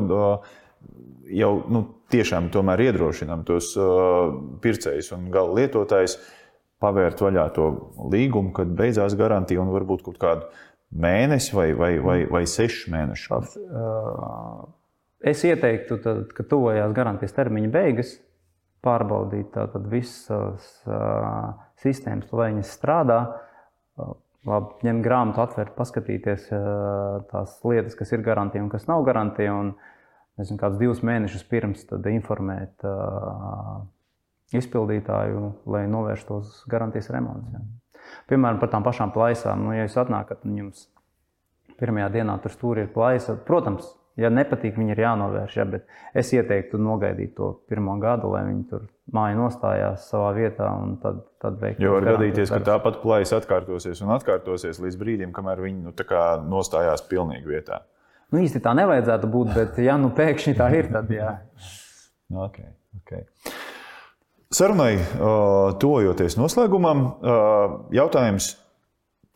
jau 1.34 1.52
nu, 1.74 1.84
tiešām 2.14 2.52
iedrošinām 2.54 3.44
tos 3.48 3.74
uh, 3.80 4.30
pircējus 4.62 5.12
un 5.18 5.32
gala 5.34 5.58
lietotājus 5.58 6.20
pavērt 6.84 7.24
vaļā 7.24 7.48
to 7.56 7.70
līgumu, 8.12 8.52
kad 8.56 8.72
beidzās 8.76 9.16
garantija 9.18 9.62
un 9.64 9.72
varbūt 9.74 10.04
kaut 10.06 10.20
kādu 10.22 10.48
mēnesi 10.94 11.56
vai, 11.56 11.72
vai, 11.74 11.94
vai, 12.04 12.18
vai 12.30 12.44
sešu 12.50 12.92
mēnešu. 12.94 13.40
Es 15.24 15.44
ieteiktu, 15.48 15.98
tad, 16.04 16.34
kad 16.36 16.50
tuvojās 16.52 16.94
garantijas 16.96 17.36
termiņa 17.38 17.72
beigas, 17.74 18.18
pārbaudīt 18.84 19.54
tātad 19.56 19.88
visas 19.90 20.68
uh, 20.84 21.56
sistēmas, 21.82 22.32
lai 22.36 22.52
viņas 22.52 22.76
strādā. 22.76 23.22
Labi, 24.44 24.76
ņemt 24.84 25.06
grāmatu, 25.06 25.40
atvērt, 25.46 25.76
paskatīties 25.78 26.50
uh, 26.52 27.22
tās 27.30 27.56
lietas, 27.64 27.96
kas 27.96 28.12
ir 28.12 28.26
garantija 28.26 28.64
un 28.64 28.72
kas 28.72 28.90
nav 28.90 29.06
garantija. 29.08 29.54
Un, 29.56 29.74
nezinu, 30.40 30.60
kādus 30.60 30.82
divus 30.82 31.04
mēnešus 31.06 31.46
pirms 31.48 31.86
informēt 32.12 32.84
uh, 32.90 33.86
izpildītāju, 34.58 35.54
lai 35.70 35.86
novērstu 35.88 36.36
tos 36.36 36.60
garantijas 36.70 37.12
remontus. 37.14 37.56
Ja. 37.56 37.64
Piemēram, 38.28 38.60
par 38.60 38.72
tām 38.74 38.84
pašām 38.84 39.14
plaisām. 39.16 39.64
Nu, 39.64 39.76
ja 39.78 39.88
jūs 39.88 39.96
atnākat 40.02 40.44
un 40.48 40.58
jums 40.60 40.88
pirmajā 41.80 42.10
dienā 42.18 42.36
tur 42.44 42.54
stūri 42.54 42.86
ir 42.86 42.92
plaisa, 42.94 43.38
protams, 43.48 43.88
ja 44.20 44.30
nepatīk, 44.34 44.76
viņi 44.78 44.94
ir 44.96 45.02
jānovērš. 45.04 45.56
Ja, 45.58 45.66
bet 45.70 45.88
es 46.18 46.32
ieteiktu 46.36 46.80
nogaidīt 46.82 47.34
to 47.38 47.54
pirmo 47.70 47.96
gadu, 48.02 48.32
lai 48.34 48.44
viņi 48.50 48.66
tur 48.70 48.86
māja 49.14 49.38
nostājās 49.38 50.08
savā 50.12 50.32
vietā 50.38 50.70
un 50.80 50.98
tad, 51.02 51.24
tad 51.44 51.58
veikt. 51.62 51.82
Jo 51.84 51.98
var 51.98 52.08
gadīties, 52.14 52.54
ka 52.54 52.62
tāpat 52.74 53.02
plaisa 53.04 53.40
atkārtosies 53.42 54.04
un 54.06 54.14
atkārtosies 54.16 54.82
līdz 54.84 55.00
brīdim, 55.02 55.34
kamēr 55.36 55.64
viņi 55.66 55.90
nu, 55.90 55.96
nostājās 56.52 57.06
pilnīgi 57.10 57.50
vietā. 57.50 57.84
Nu, 58.34 58.42
īsti 58.42 58.64
tā 58.66 58.74
nevajadzētu 58.78 59.30
būt, 59.30 59.54
bet 59.54 59.78
ja 59.84 59.98
nu 60.02 60.10
pēkšņi 60.16 60.56
tā 60.58 60.72
ir, 60.74 60.90
tad 60.94 61.12
jā. 61.14 61.36
okay, 62.48 62.72
okay. 63.02 63.28
Sarunai 64.54 64.98
tojoties 65.82 66.38
noslēgumam, 66.38 67.08
jautājums 67.94 68.54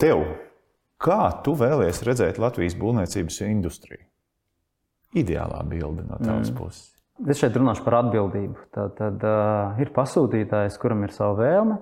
tev. 0.01 0.25
Kā 0.97 1.29
tu 1.45 1.53
vēlies 1.53 2.01
redzēt 2.05 2.39
Latvijas 2.41 2.73
būvniecības 2.77 3.43
industriju? 3.45 4.01
Ideālā 5.15 5.61
bilde 5.69 6.03
no 6.03 6.19
tavas 6.19 6.51
mm. 6.51 6.57
puses. 6.57 6.97
Es 7.25 7.39
šeit 7.41 7.55
runāšu 7.57 7.81
par 7.85 8.01
atbildību. 8.03 8.67
Tad, 8.75 8.97
tad 8.99 9.23
uh, 9.25 9.79
ir 9.81 9.89
pasūtītājs, 9.95 10.77
kuram 10.81 11.05
ir 11.07 11.13
sava 11.15 11.37
vēlme. 11.39 11.77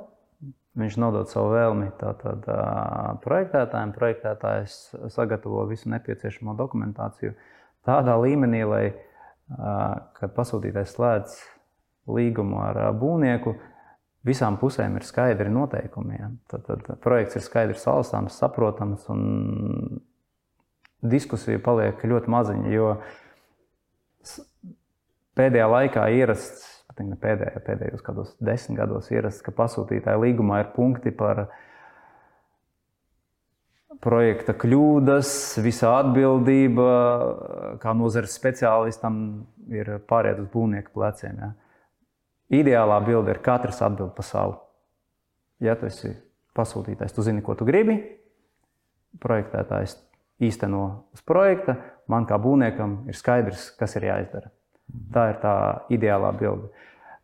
Viņš 0.80 0.96
nodod 1.00 1.28
savu 1.32 1.54
vēlmi 1.56 1.90
tātad, 2.00 2.46
uh, 2.52 3.18
projektētājiem. 3.24 3.92
Projektētājs 3.96 4.78
sagatavo 5.12 5.66
visu 5.68 5.92
nepieciešamo 5.92 6.56
dokumentāciju 6.60 7.34
tādā 7.88 8.16
līmenī, 8.22 8.64
lai, 8.68 8.86
uh, 8.94 10.08
kad 10.20 10.36
pasūtītājs 10.38 10.96
slēdz 10.96 11.38
līgumu 12.16 12.62
ar 12.64 12.80
būvnieku, 12.96 13.56
visām 14.26 14.60
pusēm 14.62 14.96
ir 15.00 15.08
skaidri 15.08 15.52
noteikumi. 15.52 16.20
Ja? 16.20 16.32
Tad, 16.52 16.68
tad 16.70 17.00
projekts 17.04 17.40
ir 17.40 17.46
skaidrs, 17.46 17.84
salasāms, 17.84 18.38
saprotams, 18.40 19.08
un 19.12 20.00
diskusija 21.12 21.62
paliek 21.64 22.02
ļoti 22.02 22.32
maziņa. 22.32 22.72
Jo 22.74 22.96
pēdējā 25.38 25.68
laikā 25.72 26.08
ierasts, 26.16 26.72
ne 27.00 27.18
pēdējā, 27.20 27.62
pēdējos 27.66 28.04
gados, 28.06 28.34
desmit 28.40 28.80
gados 28.80 29.12
ierasts, 29.12 29.44
ka 29.44 29.54
pasūtītāja 29.56 30.22
līgumā 30.22 30.62
ir 30.64 30.72
punkti 30.76 31.12
par 31.16 31.48
projekta 34.04 34.56
kļūdas, 34.60 35.30
visa 35.64 35.92
atbildība, 36.02 36.88
kā 37.84 37.94
nozares 37.98 38.36
speciālistam, 38.38 39.18
ir 39.72 39.98
pāriet 40.10 40.40
uz 40.44 40.50
būvnieku 40.54 40.94
pleciem. 40.96 41.40
Ja? 41.42 41.52
Ideālā 42.62 43.00
bilde 43.06 43.34
ir 43.34 43.42
katrs 43.44 43.82
atbild 43.84 44.14
pa 44.16 44.26
savu. 44.26 44.60
Ja 45.64 45.76
tu 45.80 45.88
esi 45.88 46.12
pasūtītājs, 46.56 47.16
tu 47.16 47.24
zini, 47.26 47.44
ko 47.44 47.56
tu 47.58 47.68
gribi. 47.68 47.98
Projektētājs 49.24 49.96
īsteno 50.44 50.86
uz 51.16 51.24
projekta. 51.26 51.78
Man 52.12 52.28
kā 52.30 52.38
būvniekam 52.42 53.06
ir 53.10 53.18
skaidrs, 53.18 53.70
kas 53.80 53.96
ir 53.98 54.10
jāizdara. 54.10 54.52
Tā 55.14 55.30
ir 55.32 55.40
tā 55.42 55.56
ideālā 55.96 56.30
bilde. 56.38 56.70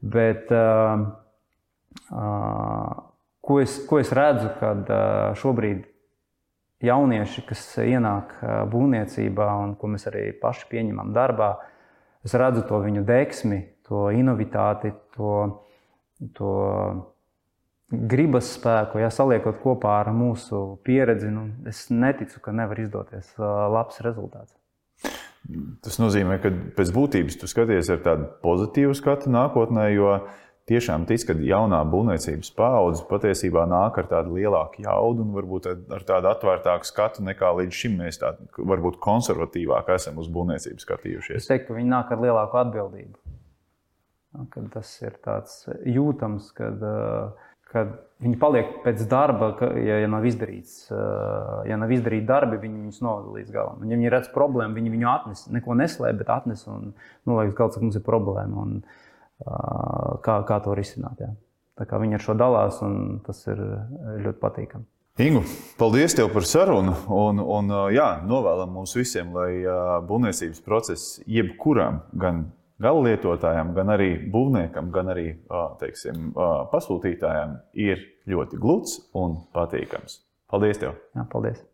Bet 0.01 0.49
uh, 0.55 1.03
uh, 2.09 2.93
ko, 3.45 3.59
es, 3.61 3.77
ko 3.85 3.99
es 4.01 4.09
redzu, 4.17 4.49
kad 4.57 4.89
uh, 4.89 5.35
šobrīd 5.37 5.85
jaunieši, 6.81 7.43
kas 7.45 7.61
ienāk 7.83 8.33
būvniecībā 8.71 9.51
un 9.61 9.75
ko 9.77 9.91
mēs 9.93 10.07
arī 10.09 10.31
paši 10.41 10.65
pieņemam 10.71 11.11
darbā, 11.13 11.51
es 12.25 12.33
redzu 12.33 12.63
to 12.65 12.79
viņu 12.81 13.03
deksmi, 13.05 13.59
to 13.85 14.07
inovitāti, 14.17 14.89
to, 15.13 15.35
to 16.33 16.53
gribas 17.91 18.53
spēku, 18.55 19.01
ja 19.01 19.11
saliekot 19.13 19.59
kopā 19.63 19.97
ar 20.01 20.11
mūsu 20.15 20.79
pieredzi, 20.85 21.31
nu, 21.33 21.49
es 21.67 21.85
neticu, 21.91 22.39
ka 22.43 22.53
nevar 22.55 22.79
izdoties 22.81 23.33
labs 23.37 24.01
rezultāts. 24.05 24.55
Tas 25.81 25.97
nozīmē, 25.97 26.37
ka 26.41 26.51
pēc 26.77 26.91
būtības 26.93 27.39
tu 27.41 27.49
skaties 27.49 27.89
ar 27.91 28.03
tādu 28.05 28.29
pozitīvu 28.43 28.93
skatu 28.95 29.31
nākotnē, 29.33 29.87
jo 29.95 30.13
tiešām 30.69 31.07
tic, 31.09 31.25
ka 31.27 31.35
jaunā 31.35 31.81
būvniecības 31.91 32.53
paudze 32.55 33.03
patiesībā 33.09 33.65
nāk 33.69 33.97
ar 33.99 34.07
tādu 34.11 34.37
lielāku 34.37 34.85
jaudu 34.85 35.25
un 35.25 35.33
varbūt 35.35 35.67
ar 35.73 36.05
tādu 36.07 36.31
atvērtāku 36.31 36.87
skatu 36.87 37.25
nekā 37.25 37.49
līdz 37.57 37.79
šim 37.81 37.97
mēs 38.03 38.21
tādu 38.21 38.69
varbūt 38.71 39.01
konservatīvāk 39.03 39.89
esam 39.97 40.21
uz 40.21 40.29
būvniecību 40.31 40.85
skatījušies. 40.85 41.41
Es 41.41 41.49
teiktu, 41.49 41.71
ka 41.71 41.79
viņi 41.79 41.91
nāk 41.91 42.13
ar 42.13 42.23
lielāku 42.23 42.61
atbildību. 42.61 43.37
Kad 44.53 44.69
tas 44.71 44.93
ir 45.03 45.17
tāds 45.25 45.65
jūtams, 45.83 46.53
kad, 46.55 46.85
kad 47.71 47.93
viņi 48.21 48.37
paliek 48.41 48.73
pēc 48.83 49.03
darba, 49.09 49.51
ka, 49.57 49.71
ja, 49.79 50.01
ja 50.03 50.09
nav 50.11 50.25
izdarīts, 50.27 50.89
ja 51.67 51.77
nav 51.79 51.91
izdarīti 51.95 52.27
darbi, 52.29 52.59
viņi 52.61 52.83
viņus 52.85 53.03
novada 53.05 53.35
līdz 53.37 53.53
galam. 53.55 53.79
Un, 53.81 53.89
ja 53.91 53.99
viņi 53.99 54.11
redz 54.13 54.31
problēmu, 54.35 54.77
viņi 54.77 54.93
viņu 54.93 55.09
atnes, 55.11 55.45
neko 55.55 55.77
neslēp, 55.79 56.19
bet 56.21 56.33
atnes 56.33 56.65
un 56.69 56.91
nolaiž 57.29 57.55
galā, 57.57 57.73
ka 57.73 57.83
mums 57.83 57.97
ir 57.97 58.05
problēma 58.05 58.65
un 58.65 58.77
kā, 60.25 60.41
kā 60.47 60.59
to 60.65 60.75
risināt. 60.77 61.23
Jā. 61.23 61.31
Tā 61.79 61.87
kā 61.89 61.97
viņi 62.01 62.19
ar 62.19 62.25
šo 62.27 62.37
dalās, 62.37 62.81
un 62.85 63.21
tas 63.25 63.41
ir 63.49 63.61
ļoti 64.21 64.41
patīkami. 64.43 64.85
Ingu, 65.21 65.41
paldies 65.79 66.15
tev 66.15 66.29
par 66.33 66.45
sarunu. 66.47 66.93
Un, 67.11 67.41
un, 67.41 67.73
jā, 67.91 68.13
novēlam 68.27 68.71
mums 68.77 68.93
visiem, 68.95 69.33
lai 69.35 69.51
būvniecības 70.07 70.61
process 70.65 71.17
jebkuram, 71.27 72.03
gan 72.15 72.45
gala 72.81 73.05
lietotājam, 73.07 73.73
gan 73.77 73.93
arī 73.95 74.11
būvniekam, 74.33 74.91
gan 74.93 75.13
arī 75.13 75.27
teiksim, 75.81 76.31
pasūtītājam 76.73 77.59
ir 77.77 78.03
ļoti 78.29 78.61
gluds 78.61 78.99
un 79.17 79.41
patīkams. 79.55 80.21
Paldies! 80.51 80.81
Tev. 80.81 80.97
Jā, 81.15 81.27
paldies! 81.31 81.70